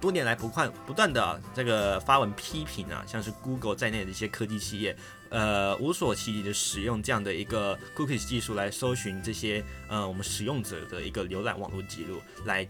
[0.00, 4.96] 多年来不断不断的、啊、这个发文批评啊，像是 Google 在内的一些科技企业，
[5.30, 12.66] 呃，无所其极的使用这样的一个 Cookies 技术来搜寻这些呃我们使用者的一个浏览网络记录，来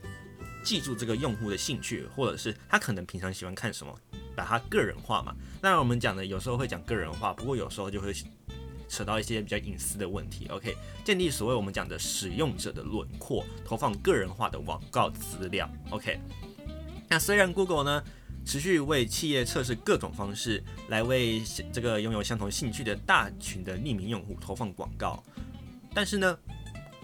[0.65, 3.95] 记住这个用户的兴趣，或者是他可能平常喜欢看什么，
[4.35, 5.37] 把它个人化嘛。
[5.61, 8.15] 那我们讲的有时候会讲个人化，不过有时候就会。
[8.89, 16.21] 扯到一些比较隐私的问题，OK，建立所谓我们讲的使用者的轮廓，投放个人化的广告资料，OK。
[17.09, 18.03] 那虽然 Google 呢
[18.45, 25.23] 持续为企业测试各种方式来为这个拥有相同兴趣的大群的匿名用户投放广告，
[25.95, 26.39] 但是呢。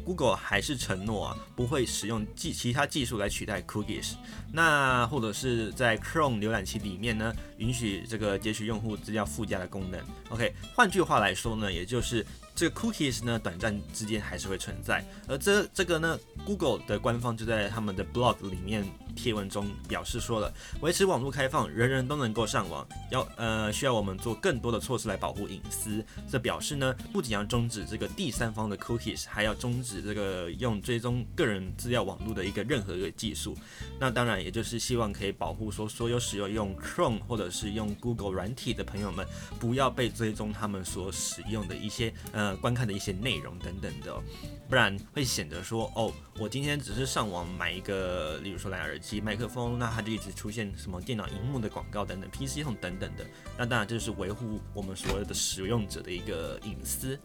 [0.04, 4.14] Google 还是承诺啊，不会使用技其他技术来取代 Cookies，
[4.52, 10.00] 那或者是在 Chrome 浏览器里面呢，允许这个截取用户资料附加的功能。
[10.30, 18.84] OK，换句话来说呢，也就是这个 Cookies 呢，短暂之间还是会存在，而这这个呢，Google 的官方就在他们的 blog 里面。
[19.14, 20.50] 贴文中表示说了，
[20.80, 26.02] 维持网络开放，人人都能够上网，要呃需要我们做更多的措施来保护隐私。
[26.30, 33.54] 这表示呢，不仅要终止这个第三方的 cookies，还要终止这个用追踪个人资料网络的一个任何一个技术。
[34.00, 39.26] 那当然，也就是希望可以保护说所有使用用 Chrome 或者是用 Google 软体的朋友们，
[39.60, 42.10] 不要被追踪他们所使用的一些
[42.42, 44.20] 呃观看的一些内容等等的，
[44.68, 49.20] 不然会显得说哦，我今天只是上网买一个，例如说蓝牙耳机。
[49.20, 53.24] 麦克风，那它就一直出现什么电脑荧幕的广告等等，PC 系统等等的。
[53.56, 57.18] 那当然这就是维护我们所有的使用者的一个隐私。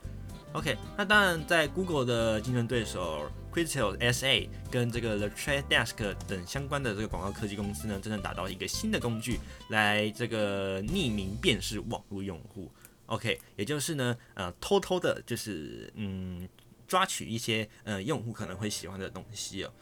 [0.53, 9.39] OK，那当然在 Google 的竞争对手 Critical SA 跟这个 The Trade Desk 等相关的这个广告科技公司呢，真正打造一个新的工具
[9.69, 12.71] 来这个匿名辨识网络用户。
[13.07, 16.47] OK，也就是呢，呃，偷偷的，就是嗯，
[16.87, 19.73] 抓取一些呃用户可能会喜欢的东西哦。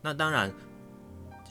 [0.00, 0.50] 那当然。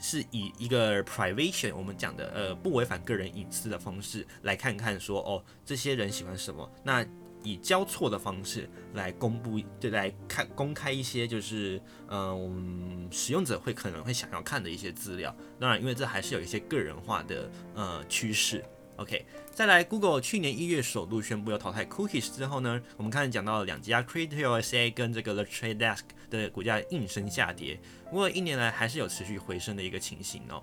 [0.00, 7.06] 是以一个 privation 我们讲的呃不违反个人隐私的方式来看看说哦这些人喜欢什么，那
[7.42, 15.34] 以交错的方式来公布，对，来看公开一些就是嗯使用者会可能会想要看的一些资料。
[15.58, 18.62] 当然，因为这还是有一些个人化的呃趋势。
[18.96, 30.62] OK，再来，Google 去年一月首度宣布要淘汰 Cookies 之后呢，我们刚才讲到两家 Criteo SA 跟这个 The Trade Desk 的股价应声下跌，不过一年来还是有持续回升的一个情形哦。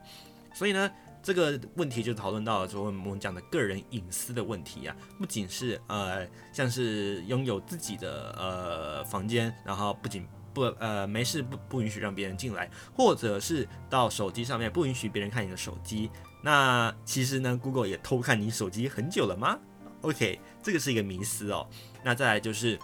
[0.53, 0.89] 所以呢，
[1.21, 16.09] 这个问题就讨论到了说我们讲的个人隐私的问题啊，不仅是呃像是拥有自己的呃房间，然后不仅不呃没事不不允许让别人进来，或者是到手机上面不允许别人看你的手机。
[16.41, 19.59] 那其实呢，Google 也偷看你手机很久了吗
[20.01, 21.67] ？OK，这个是一个迷思哦。
[22.03, 22.79] 那再来就是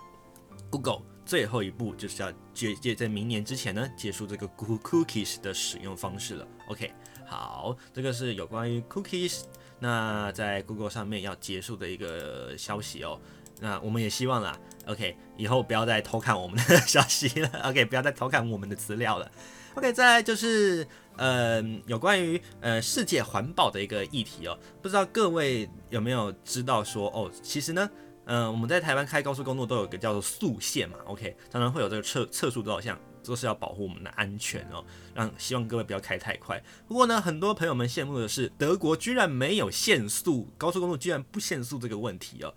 [0.69, 6.47] Google 最后一步就是要结结在明年之前呢结束这个 Google Cookies 的使用方式了。
[6.69, 6.93] OK，
[7.25, 9.43] 好，这个是有关于 Cookies
[9.79, 13.19] 那在 Google 上面要结束的一个消息哦。
[13.59, 14.55] 那我们也希望啦
[14.85, 19.31] ，OK，以后不要再偷看我们的消息了， OK，不要再偷看我们的资料了。
[19.73, 20.87] OK，再来就是，
[21.17, 27.89] 呃，有关于呃世界环保的一个议题哦，不知道各位有没有知道说哦，其实呢，
[28.25, 36.63] 呃，我们在台湾开高速公路都有个叫做速限嘛，OK，常常会有这个测测速多少项，都是要保护我们的安全哦，让希望各位不要开太快。
[36.87, 42.53] 不过呢，很多朋友们羡慕的是德国居然没有限速，高速公路居然不限速这个问题哦，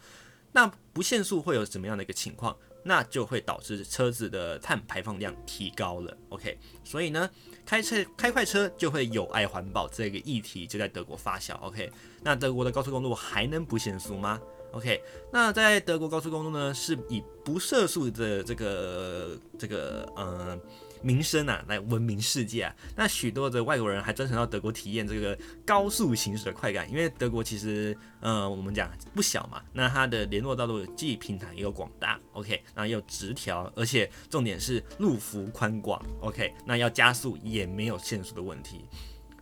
[0.52, 2.56] 那不限速会有怎么样的一个情况？
[2.82, 7.28] 那就会导致车子的碳排放量提高了，OK，所以呢，
[7.64, 11.90] 开车开快车就会有碍环保这个议题就在德国发酵，OK，
[12.22, 14.40] 那德国的高速公路还能不限速吗
[14.72, 15.02] ？OK，
[15.32, 20.60] 那在德国高速公路呢，是以不涉速的这个这个嗯
[21.02, 22.74] 名声啊，来闻名世界啊。
[22.96, 29.62] 那许多的外国人还专程到德国体验这个高速行驶的快感，因为德国其实，呃，我们讲不小嘛。
[29.72, 38.84] 那它的联络道路既平坦又广大，OK，那又直条，而且重点是路幅宽广，OK，那要加速也没有限速的问题。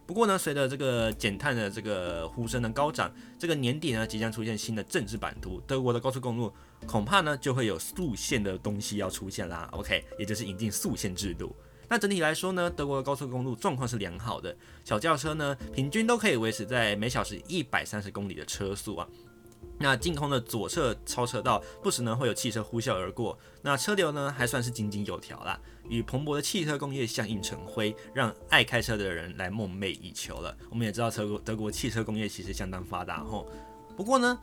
[0.08, 6.50] 不过呢，随着这个减碳的这个呼声的高涨，这个年底呢即将出现新的政治版图，德国的高速公路
[6.86, 9.68] 恐怕呢就会有速限的东西要出现啦。
[9.72, 11.54] OK，也就是引进速限制度。
[11.90, 19.06] 那整体来说呢，德国的高速公路状况是良好的，小轿车呢平均都可以维持在每小时一百三十公里的车速啊。
[19.78, 25.58] 那净空的左侧超车道不时呢会有汽车呼啸而过，那车流呢还算是井井有条啦。
[25.88, 30.54] 与蓬勃的汽车工业相映成辉，让爱开车的人来梦寐以求了。
[30.68, 33.46] 我们也知道，德国德国汽车工业其实相当发达吼。
[33.96, 34.38] 不过呢，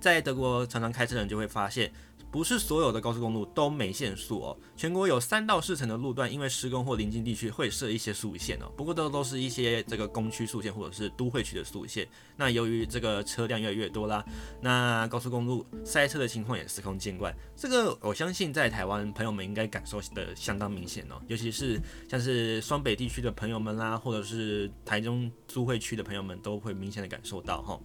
[0.00, 1.92] 在德国常常开车的人就会发现。
[2.30, 12.06] 不是所有的高速公路都没限速哦，全国有三到四成的路段因为施工或临近地区会设一些速限哦，不过都都是一些这个工区速限或者是都会区的速限。
[12.36, 14.22] 那由于这个车辆越来越多啦，
[14.60, 17.34] 那高速公路塞车的情况也司空见惯。
[17.56, 21.80] 这个我相信在台湾朋友们应该感受的相当明显哦，尤其是
[22.10, 27.80] 像是双北地区的朋友们啦，或者是台中都会区的朋友们都会明显的感受到哈。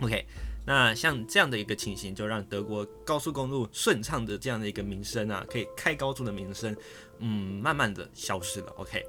[0.00, 0.24] OK。
[0.66, 6.74] 那像这样的一个情形，就让德国高速公路顺畅的这样的一个名声啊，可以开高速的名声，
[7.18, 8.72] 嗯，慢慢的消失了。
[8.76, 9.04] OK，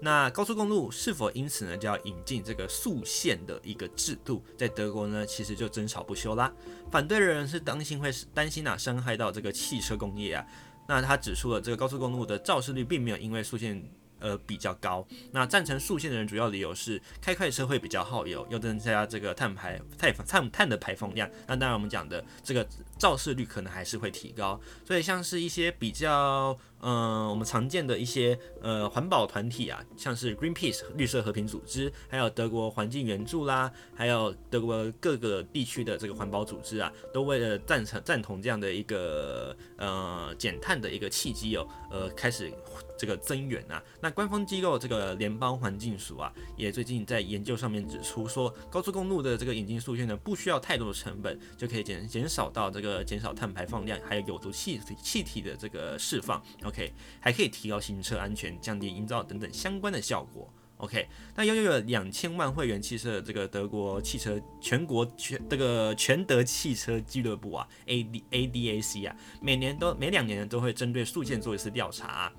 [0.00, 4.42] 那高速公路是否因此呢就要引进这个速限的一个制度？
[4.56, 6.52] 在德国呢，其实就争吵不休啦。
[6.90, 10.46] 反对的人是担心会担心啊，伤害到这个汽车工业啊。
[10.88, 13.82] 那他指出了这个高速公路的肇事率并没有因为速限。
[14.24, 15.06] 呃，比较高。
[15.32, 21.28] 那赞成竖线的人主要理由是开快车会比较耗油，又增加这个碳排、碳碳碳的排放量。
[21.46, 22.66] 那当然，我们讲的这个
[22.98, 24.58] 肇事率可能还是会提高。
[24.86, 26.58] 所以，像是一些比较。
[26.86, 42.52] 嗯，我们常见的一些呃环保团体啊，像是 Greenpeace 绿色和平组织，还有德国环境援助啦，还有德国各个地区的这个环保组织啊，都为了赞成赞同这样的一个呃减碳的一个契机哦，呃开始
[42.98, 43.82] 这个增援啊。
[44.02, 56.42] 那官方机构这个联邦环境署啊，也最近在研究上面指出说，高速公路的这个引进数据呢，不需要太多的成本，就可以减减少到这个减少碳排放量，还有有毒气体气体的这个释放。
[56.58, 60.52] 然后 OK，还可以提高行车安全、降低营造等等相关的效果。
[60.78, 61.06] OK，
[61.36, 72.32] 那拥有两千万会员汽车的这个德国汽车全国全这个全德汽车俱乐部啊，AD ADAC 啊，每年都每两年都会针对速限做一次调查。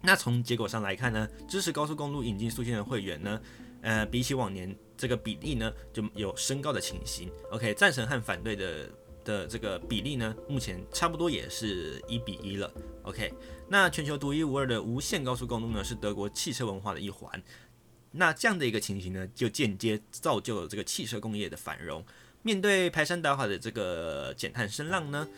[0.00, 3.40] 那从结果上来看呢，支持高速公路引进速限的会员呢，
[3.82, 7.30] 呃，比起往年这个比例呢，就有升高的情形。
[7.52, 8.90] OK，赞成和反对的。
[9.24, 12.72] 的这个比例呢，目前差不多也是一比一了。
[13.02, 13.32] OK，
[13.68, 17.42] 那全球独一无二的无限高速公路呢，是德国汽车文化的一环。
[18.12, 22.04] 那这样的一个情形呢，就间接造就了这个汽车工业的繁荣。
[22.42, 25.28] 面对排山倒海的这个减碳声浪呢，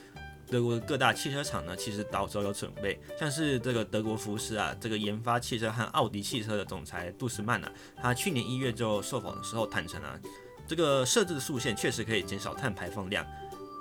[0.46, 2.98] 德国各大汽车厂呢，其实早早有准备。
[3.18, 10.18] 像是这个德国福斯啊，这个研发汽车和奥迪汽车的总裁杜斯曼啊，他去年一月就受访的时候坦诚啊，
[10.66, 13.26] 这个设置的速限确实可以减少碳排放量。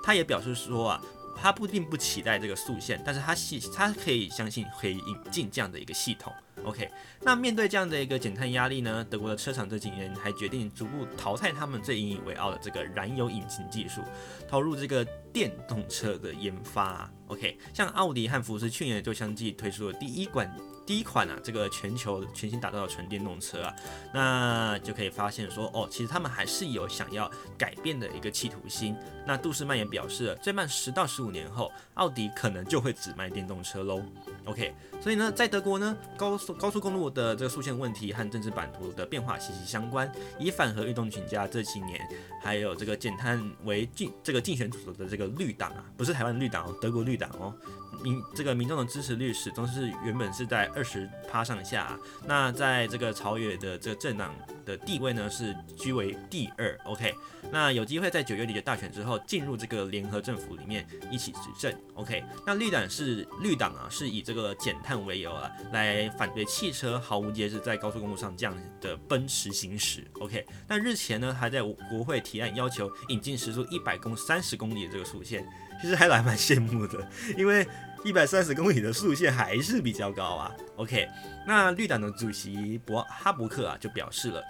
[0.02, 1.02] 他也表示说啊，
[1.36, 6.32] 他不并不期待这个速限，但是他系他可以相信可以引进这样的一个系统。
[6.64, 6.88] OK，
[7.22, 14.00] 那面对这样的一个减碳压力呢，德国的车厂这几年还决定逐步淘汰他们最引以为傲的这个燃油引擎技术，
[14.48, 17.10] 投入这个电动车的研发。
[17.26, 20.48] OK，像奥迪和福斯去年就相继推出了第一款。
[20.84, 23.74] 第一款啊，这个全球全新打造的纯电动车啊，
[24.12, 28.96] 那就可以发现说，哦，其实他们还是有想要改变的一个企图心。
[29.26, 34.02] 那杜斯曼也表示了，最慢十到十五年后，奥迪可能就会只卖电动车喽。
[34.44, 40.10] OK，所以呢，在德国呢，高速高速公路的这个速限问题和政治版图的变化息息相关。
[40.38, 42.00] 以反核运动起家这几年，
[42.42, 47.54] 还有这个减碳为竞这个竞选主轴的这个绿党啊，不是台湾绿党哦，德国绿党哦。
[48.02, 54.34] 民这个民众的支持率始终是原本是在二十趴上下啊，那在这个朝野的这个政党
[54.64, 57.14] 的地位呢是居为第二，OK，
[57.50, 75.46] 那有机会在九月底的大选之后进入这个联合政府里面一起执政，OK，那绿党是绿党啊，是以这个减碳为由啊，来反对汽车毫无节制在高速公路上这样的奔驰行驶，OK，那日前呢还在国会提案要求引进时速一百公三十公里的这个速限。
[75.82, 77.04] 其实还蛮蛮羡慕的，
[77.36, 77.66] 因为
[78.04, 80.54] 一百三十公里的速限还是比较高啊。
[80.76, 81.08] OK，
[81.44, 84.40] 那绿党的主席博哈伯克啊就表示了，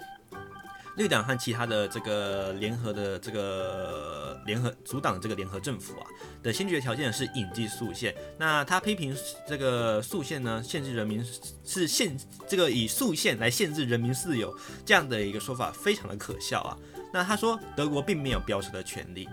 [0.95, 6.05] 绿党和其他的这个联合的这个联合阻挡这个联合政府啊
[6.43, 8.13] 的先决条件是引进速限。
[8.37, 9.15] 那他批评
[9.47, 11.25] 这个速限呢，限制人民
[11.65, 12.15] 是限
[12.47, 14.55] 这个以速限来限制人民自由
[14.85, 16.77] 这样的一个说法非常的可笑啊。
[17.11, 19.29] 那他说德国并没有飙车的权利，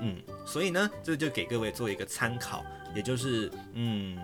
[0.00, 2.64] 嗯，所以呢，这就给各位做一个参考，
[2.94, 4.18] 也就是嗯。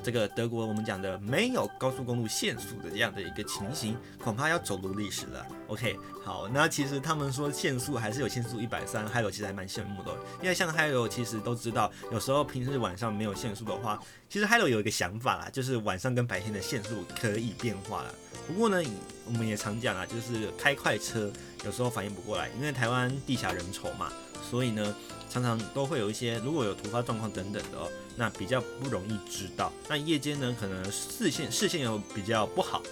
[0.00, 5.44] 这个德国我们讲的没有高速公路限速的这样的一个情形，恐怕要走入历史了。
[5.66, 14.00] OK，好，那其实他们说限速还是有限速一百三，还有其实还蛮羡慕的，因为像还有其实都知道，有时候平时晚上没有限速的话，
[14.30, 18.14] 其实还有有一个想法啦，就是晚上跟白天的限速可以变化了。
[18.46, 18.80] 不过呢，
[19.26, 21.28] 我们也常讲啊，就是开快车
[21.64, 24.12] 有时候反应不过来，因为台湾地狭人稠嘛，
[24.48, 24.94] 所以呢。
[25.30, 27.86] 常常都会有一些，如果有突发状况等等的哦，
[28.16, 29.70] 那比较不容易知道。
[29.86, 32.82] 那夜间呢，可能视线视线又比较不好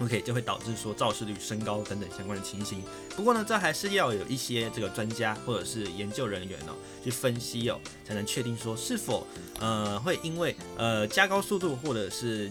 [0.00, 2.82] ，OK，就会导致说肇事率升高等等相关的情形。
[3.14, 9.24] 不过呢，这还是要有一些这个专家或者是研究人员哦去分析哦，才能确定说是否
[9.60, 12.50] 呃会因为呃加高速度或者是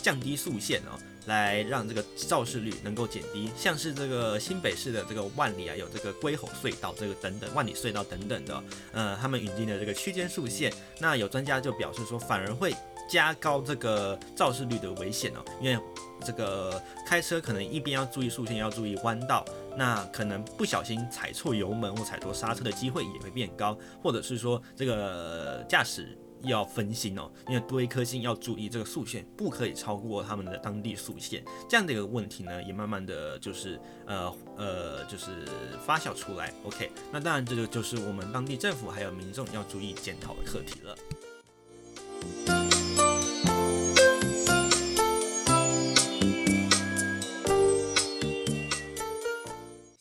[0.00, 0.98] 降低速限哦。
[1.30, 12.74] 来让这个肇事率能够减低，像是这个新北市的这个万里啊，有这个龟吼隧道，这个等等万里隧道等等的，呃，他们引进的这个区间速限，那有专家就表示说，反而会
[13.08, 15.80] 加高这个肇事率的危险哦，因为
[16.26, 19.44] 这个开车可能一边要注意速限，要注意弯道，
[19.76, 26.18] 那可能不小心踩错油门或踩错刹车的机会也会变高，或者是说这个驾驶。
[26.42, 35.46] 要分心哦，因为多一颗心要注意这个速限不可以超过他们的当地速限，这样的一个问题呢，也慢慢的就是呃呃就是
[35.84, 36.52] 发酵出来。
[36.64, 40.96] OK，那当然这个就是我们当地政府还有民众要注意检讨的课题了。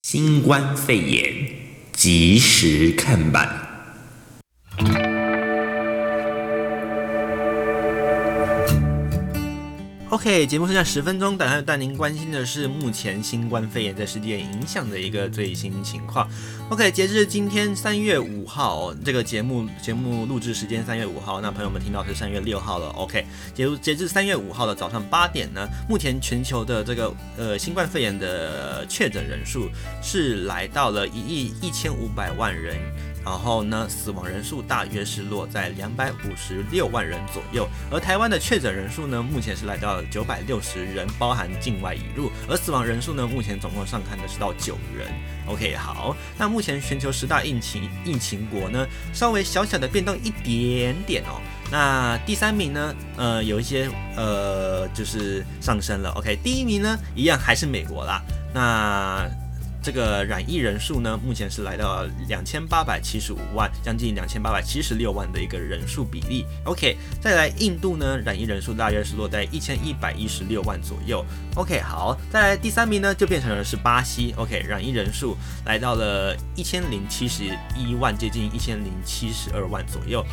[0.02, 1.48] 新冠肺炎
[1.94, 3.69] 及时看板。
[10.20, 16.30] OK，节目剩下十分钟，带带您关心的是目前新冠肺炎在世界影响的一个最新情况。
[16.70, 22.88] OK，截至今天三月五号，这个节目节目录制时间三月五号，那朋友们听到是三月六号了。
[22.98, 29.70] OK，截截至三月五号的早上八点呢，目前全球的这个呃新冠肺炎的确诊人数
[30.04, 32.76] 是来到了一亿一千五百万人。
[33.26, 45.08] 然后呢，死亡人数大约是落在两百五十六万人左右，而台湾的确诊人数呢，目前是来到九百六十人，包含境外移入，而死亡人数呢，目前总共上看的是到九人。
[45.48, 51.42] OK，好，那目前全球十大疫情疫情国呢，稍微小小的变动一点点哦。
[51.72, 56.10] 那第三名呢，呃，有一些呃，就是上升了。
[56.12, 58.22] OK，第一名呢，一样还是美国啦。
[58.54, 59.30] 那
[59.82, 66.46] 这个染疫人数呢，目前是来到两千八百七十五万，将近两千八百七十六万的一个人数比例。
[66.66, 71.26] OK，再来印度呢，染疫人数大约是落在一千一百一十六万左右。
[71.56, 74.34] OK，好，再来第三名呢，就变成了是巴西。
[74.38, 80.26] OK，染疫人数来到了一千零七十一万，接近一千零七十二万左右。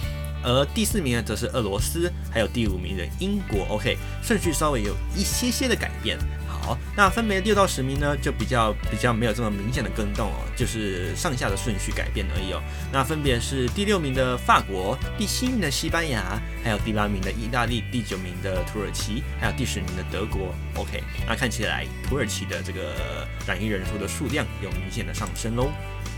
[0.43, 3.65] 而第四名呢，则是俄罗斯，还有第五名的英国。
[3.69, 6.19] OK，顺序稍微有一些些的改变。
[6.67, 12.61] 好，那分别六到十名呢，就比较比较没有这么明显的更动哦，就是上下的顺序改变而已哦。
[12.93, 20.53] 那分别是第六名的法国，第七名的西班牙，还有第八名的意大利，第九名的土耳其，还有第十名的德国。
[20.75, 25.71] OK，那看起来土耳其的这个染疫人数的数量有明显的上升喽。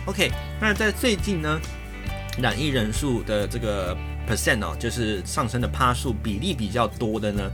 [0.06, 1.60] OK，那在最近呢，
[2.40, 3.94] 染疫人数的这个
[4.26, 7.50] percent 哦，就是上升的趴数比例比较多的呢。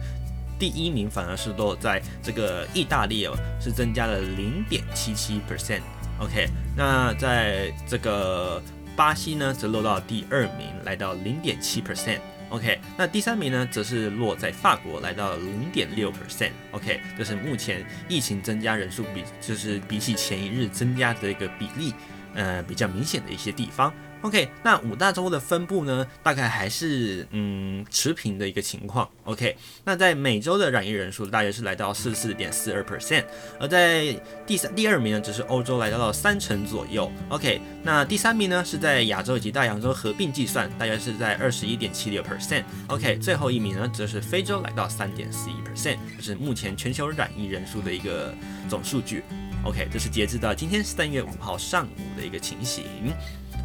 [0.65, 5.83] 第一名反而是落在这个意大利哦，是增加了零点七七 percent。
[6.19, 8.63] OK，那在这个
[8.97, 12.19] 巴西呢，则落到第二名，来到零点七 percent。
[12.49, 16.53] OK，那第三名呢，则是落在法国，来到零点六 percent。
[16.71, 21.93] OK，这是目前疫情增加人数比，就是比起前一日增加的一个比例，
[22.35, 23.93] 呃，比较明显的一些地方。
[24.25, 29.07] OK，那五大洲的分布呢，大概还是嗯持平的一个情况。
[29.25, 29.55] OK，
[29.85, 33.23] 那在美洲的染疫人数大约是来到四十四点四二 percent，
[33.61, 37.13] 而在第三第二名呢，则是欧洲来到了三成左右。
[37.29, 42.65] OK，那第三名呢是在亚洲以及大洋洲合并计算，大约是在二十一点七六 percent。
[42.87, 48.35] OK，最后一名呢则是非洲来到三点四一 percent，就是目前全球染疫人数的一个
[48.71, 49.23] 总数据。
[49.67, 52.85] OK，这是截至到今天三月五号上午的一个情形。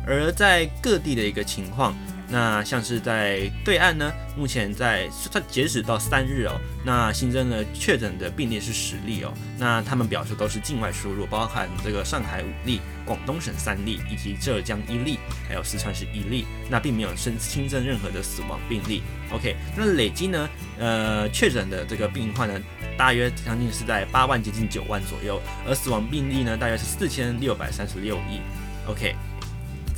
[0.05, 1.95] 而在各地的一个情况，
[2.27, 9.33] 那像是在对岸呢，目前在它截止到三日哦，那新增的确诊的病例是十例哦。
[9.57, 16.45] 那他们表示都是境外输入，包含这个上海五例、广东省三例以及浙江一例，还有四川是一例。
[16.69, 19.01] 那并没有新新增任何的死亡病例。
[19.31, 22.59] OK，那累计呢，呃，确诊的这个病患呢，
[22.95, 28.41] 大约将近是在八万接近九万左右，而死亡病例呢，大约是四千六百三十六例。
[28.87, 29.15] OK。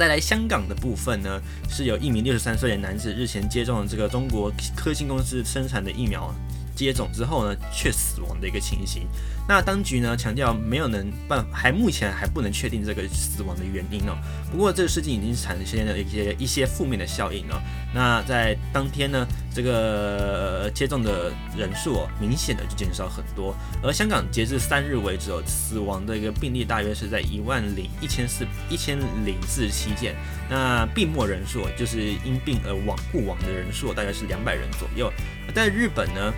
[0.02, 1.40] 再来香港的部分呢，
[1.70, 6.34] 是有一名六十三岁的男子日前接种了这个中国科兴公司生产的疫苗。
[6.76, 9.08] 接种之后呢，却死亡的一个情形。
[9.52, 14.16] 那当局呢强调没有能办，还目前还不能确定这个死亡的原因哦。
[14.50, 17.62] 不过这个事情已经产生了一些一些负面的效应哦。
[17.94, 23.54] 那在当天呢，这个接种的人数哦，明显的就减少很多。
[23.84, 30.16] 而香港截至三日为止哦，死亡的一个病例大约是在一万零一千四一千零四十七件。
[30.50, 35.12] 那病末人数就是因病而亡故亡的人数大约是两百人左右。
[35.46, 36.34] 而在日本呢，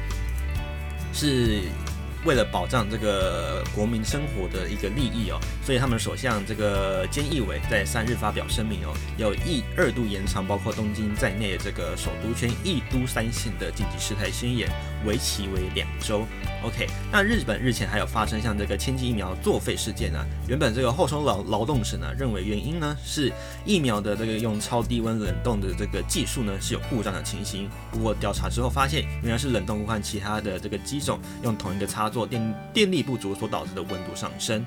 [1.13, 1.61] 是
[2.25, 14.69] 为了保障这个国民生活的一个利益哦，所以他们首相这个菅义伟在三日发表声明哦，有意二度延长包括东京在内的这个首都圈一都三县的紧急事态宣言，
[15.05, 16.25] 为期为两周。
[16.63, 23.29] OK，那日本日前还有发生像这个千机疫苗作废事件啊，原本这个厚生劳劳动省呢认为原因呢是
[23.65, 34.65] 疫苗的这个用超低温冷冻的这个技术呢是有故障的情形，不过调查之后发现原来是冷冻和其他的这个机种用同一个插做电电力不足所导致的温度上升。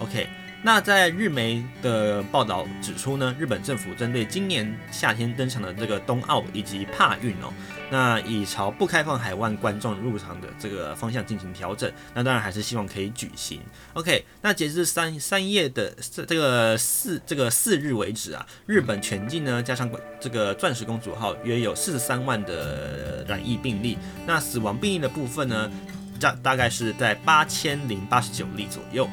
[0.00, 0.26] OK。
[0.62, 7.52] 那在日媒的报道指出呢，日本政府针对今年夏天登场的这个冬奥以及帕运哦，
[7.88, 11.92] 那已朝不开放海外观众入场的这个方向进行调整。
[12.14, 13.60] 那当然还是希望可以举行。
[13.92, 15.94] OK，那截至三三月的
[16.26, 19.88] 这个四这个四日为止啊，日本全境呢加上
[20.18, 23.96] 这个钻石公主号约有四十三万的染疫病例。
[24.26, 25.70] 那死亡病例的部分呢，
[26.16, 29.08] 大大概是在八千零八十九例左右。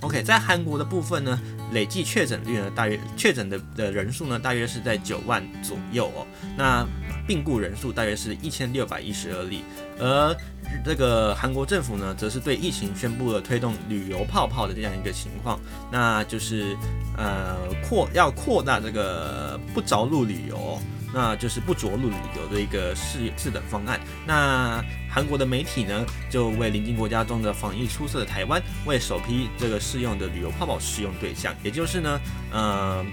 [0.00, 1.40] OK，在韩国的部分呢，
[1.72, 6.26] 累计确诊率呢，大约确诊的的人数呢，大约是在九万左右哦。
[6.56, 6.84] 那
[7.24, 9.62] 病故人数大约是一千六百一十二例，
[10.00, 10.36] 而
[10.84, 16.76] 这个韩国政府呢，则是对疫情宣布了推动旅游泡泡的这样一个情况，那就是
[17.16, 17.56] 呃
[17.88, 20.80] 扩要扩大这个不着陆旅游。
[21.12, 24.00] 那就是不着陆旅游的一个试试等方案。
[24.26, 33.04] 那韩国的媒体呢，就为邻近国家中的防疫出色的台湾，为首批这个试用的旅游泡泡试用对象，也就是呢，呃，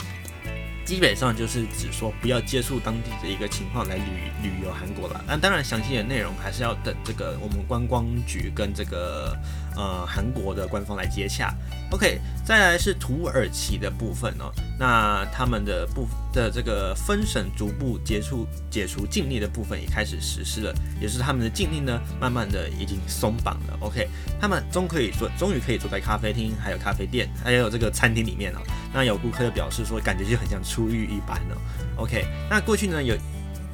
[0.86, 4.02] 基本上就是指说不要接触当地的一个情况来旅
[4.42, 5.24] 旅游韩国了。
[5.28, 9.38] 那当然，详细的内容还是要等这个我们观光局跟这个
[9.80, 11.56] 呃韩国的官方来接洽。
[11.92, 14.52] OK，再来是土耳其的部分哦。
[14.78, 23.78] 那他们的部的这个分省逐步解除解除禁令的部分也开始实施了，也是他们的禁令呢，慢慢的已经松绑了。
[23.80, 24.08] OK，
[24.40, 28.62] 他们终可以说终于可以坐在咖啡厅、还有咖啡店、还有这个餐厅里面了。
[28.94, 31.58] 那有顾客就表示说，感觉就很像出狱一般哦。
[31.96, 33.16] OK，那过去呢有。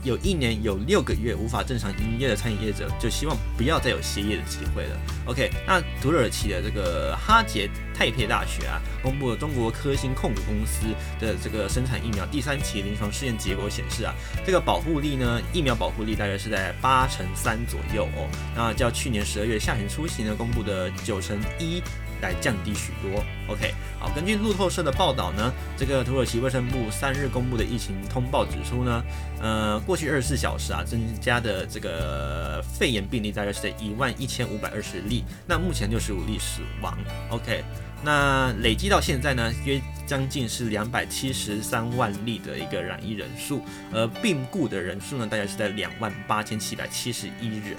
[0.05, 4.97] 有一年有六个月无法正常营业的餐饮业者，就希望不要再有歇业的机会了。
[5.25, 10.85] OK，那土耳其的这个哈杰泰佩大学啊，公布了中国科兴控股公司
[11.19, 14.13] 的这个生产疫苗第三期临床试验结果显示啊，
[14.45, 18.29] 这个保护力呢，疫苗保护力大约是在八成三左右哦。
[18.55, 21.81] 那较去年十二月下旬初期呢公布的九成一。
[22.21, 23.23] 来降低许多。
[23.47, 29.03] OK，好，根据路透社的报道呢，这个土耳其卫生部三日公布的疫情通报指出呢，
[29.39, 36.97] 呃，过去二十四小时啊，增加的这个肺炎病例大约是在一万一千五百二十例，那目前六十五例死亡。
[37.29, 37.63] OK，
[38.03, 43.63] 那累计到现在呢，约将近是两百七十三万例的一个染疫人数，
[43.93, 47.77] 而病故的人数呢，大概是在两万八千七百七十一人。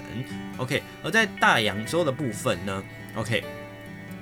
[0.57, 2.83] OK，而在大洋洲的部分呢
[3.15, 3.43] ，OK。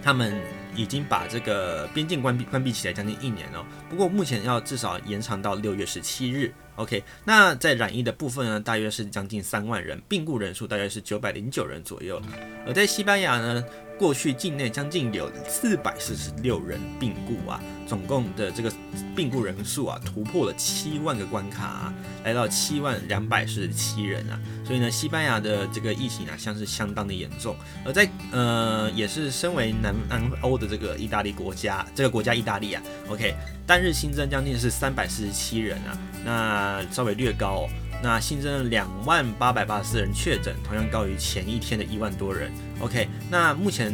[0.06, 0.40] 他们
[0.76, 6.54] 已经把这个边境关闭关闭起来将近一年了，不过目前要至少延长到六月十七日。
[6.76, 12.22] OK，那在染疫的部分呢，大约是将近三万人，病故人数大约是九百零九人左右。
[12.68, 13.66] 而在西班牙呢，
[13.98, 17.62] 过去境内将近有四百四十六人病故啊。
[17.88, 18.74] 总共的这个
[19.16, 21.94] 病故人数啊，突破了七万个关卡啊，
[22.24, 24.40] 来到七万两百四十七人啊。
[24.66, 27.56] 所以呢，西班牙的这个疫情啊，像是相当的严重。
[27.86, 33.36] 而在呃，也是身为南南欧的这个意大利国家，这个国家意大利啊，OK，
[33.68, 37.68] 单日新增将近是三百四十七人啊，那稍微略高。
[38.02, 42.52] 那新增了两万八百八十四人确诊，同样高于前一天的一万多人。
[42.80, 43.94] OK，那目前。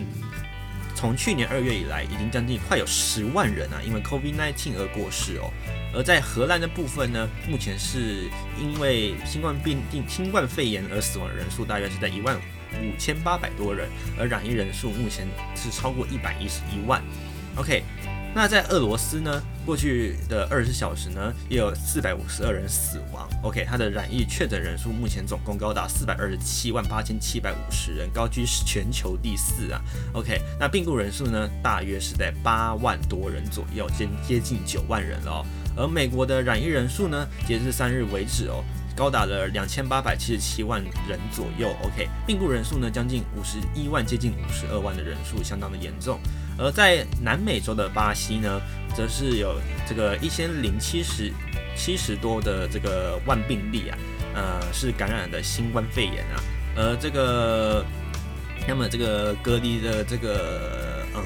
[0.93, 5.49] 从去年二月以来，已经将近快有十万人啊，因为 COVID-19 而过世哦。
[5.95, 8.29] 而在荷兰的部分呢，目前是
[8.59, 13.89] 因为新冠病病新冠肺炎而死亡的人数大约是在一万五千八百多人，
[14.19, 15.25] 而染疫人数目前
[15.55, 17.01] 是超过一百一十一万。
[17.55, 17.83] OK，
[18.33, 23.29] 那在俄罗斯呢，过去的二十小时呢，也有四百五十二人死亡。
[23.43, 29.81] OK，它的染疫确诊人数目前总共高达四百二十七万八千七百五十人，高居全球第四啊。
[30.13, 35.45] OK，那病故人数呢，大约是在八万多人左右，接接近九万人了。
[35.75, 38.63] 而美国的染疫人数呢，截至三日为止哦，
[38.95, 41.75] 高达了两千八百七十七万人左右。
[41.83, 46.17] OK，病故人数呢，将近五十一万，接近五十二万的人数，相当的严重。
[46.61, 48.61] 而在南美洲的巴西呢，
[48.95, 51.33] 则是有这个一千零七十
[51.75, 53.97] 七十多的这个万病例啊，
[54.35, 56.39] 呃，是感染的新冠肺炎啊。
[56.77, 57.83] 而这个，
[58.67, 61.21] 那么这个隔离的这个，呃。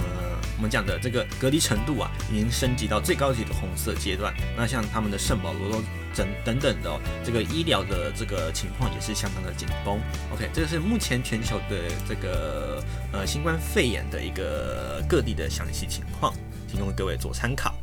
[0.57, 4.33] 我们讲的这个隔离程度啊，已经升级到最高级的红色阶段。
[4.55, 5.83] 那像他们的圣保罗
[6.15, 9.99] 等等等的、哦、这个医疗的这个情况也是相当的紧绷。
[10.33, 11.75] OK，这个是目前全球的
[12.07, 16.33] 这个呃新冠肺炎的一个各地的详细情况，
[16.67, 17.75] 提供各位做参考。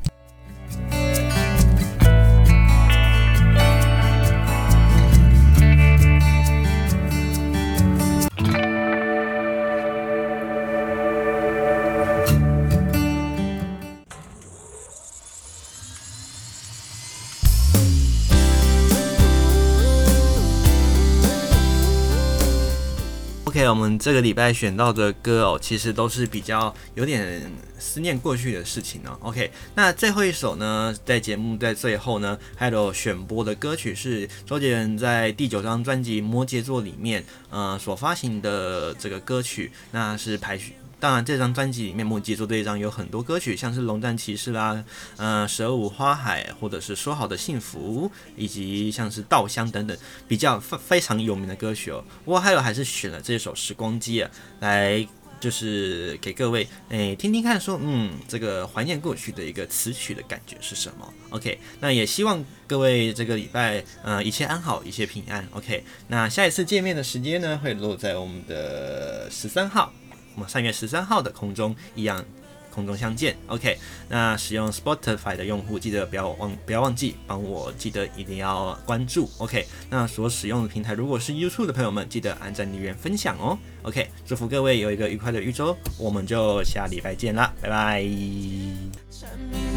[23.73, 29.17] 我们这个礼拜选到的歌哦，其实都是比较有点思念过去的事情哦。
[29.21, 40.75] OK，那最后一首呢，在节目在最后呢，还有选播的歌曲是周杰伦在第九张专辑《摩羯座》里面，呃，所发行的这个歌曲，那是排序。
[41.03, 44.85] 当然，这张专辑里面，摩羯座这一张有很多歌曲，像是《龙战骑士》啦，
[45.17, 49.99] 呃，《十二舞花海》，或者是《说好的幸福》，以及像是《稻香》等等
[50.29, 52.05] 比较非非常有名的歌曲哦。
[52.25, 54.31] 不过还有还是选了这首《时光机》啊，
[54.61, 55.05] 来
[55.41, 65.45] 就是给各位诶听听看，说嗯，这个怀念过去的一个词曲的感觉是什么？OK，那也希望各位这个礼拜呃一切安好，一切平安。
[65.51, 69.93] OK，那下一次见面的时间呢，会落在我们的十三号。
[70.35, 72.25] 我们三月十三号的空中一样
[72.71, 73.37] 空中相见。
[73.47, 73.79] Ok
[74.09, 79.29] 那使用 spotify 的用户记得不要忘不要忘记帮我记得一定要关注。
[79.39, 83.59] Ok 那所使用的平台如果是 youtube 的朋友们记得按赞留言分享哦。
[83.83, 88.03] Ok 祝福各位有一个愉快的一周我们就下礼拜见啦拜拜。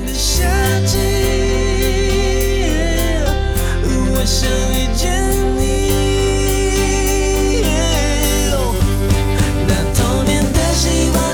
[0.05, 0.43] 的夏
[0.85, 0.97] 季
[4.13, 5.54] 我想遇见
[10.75, 11.24] żyła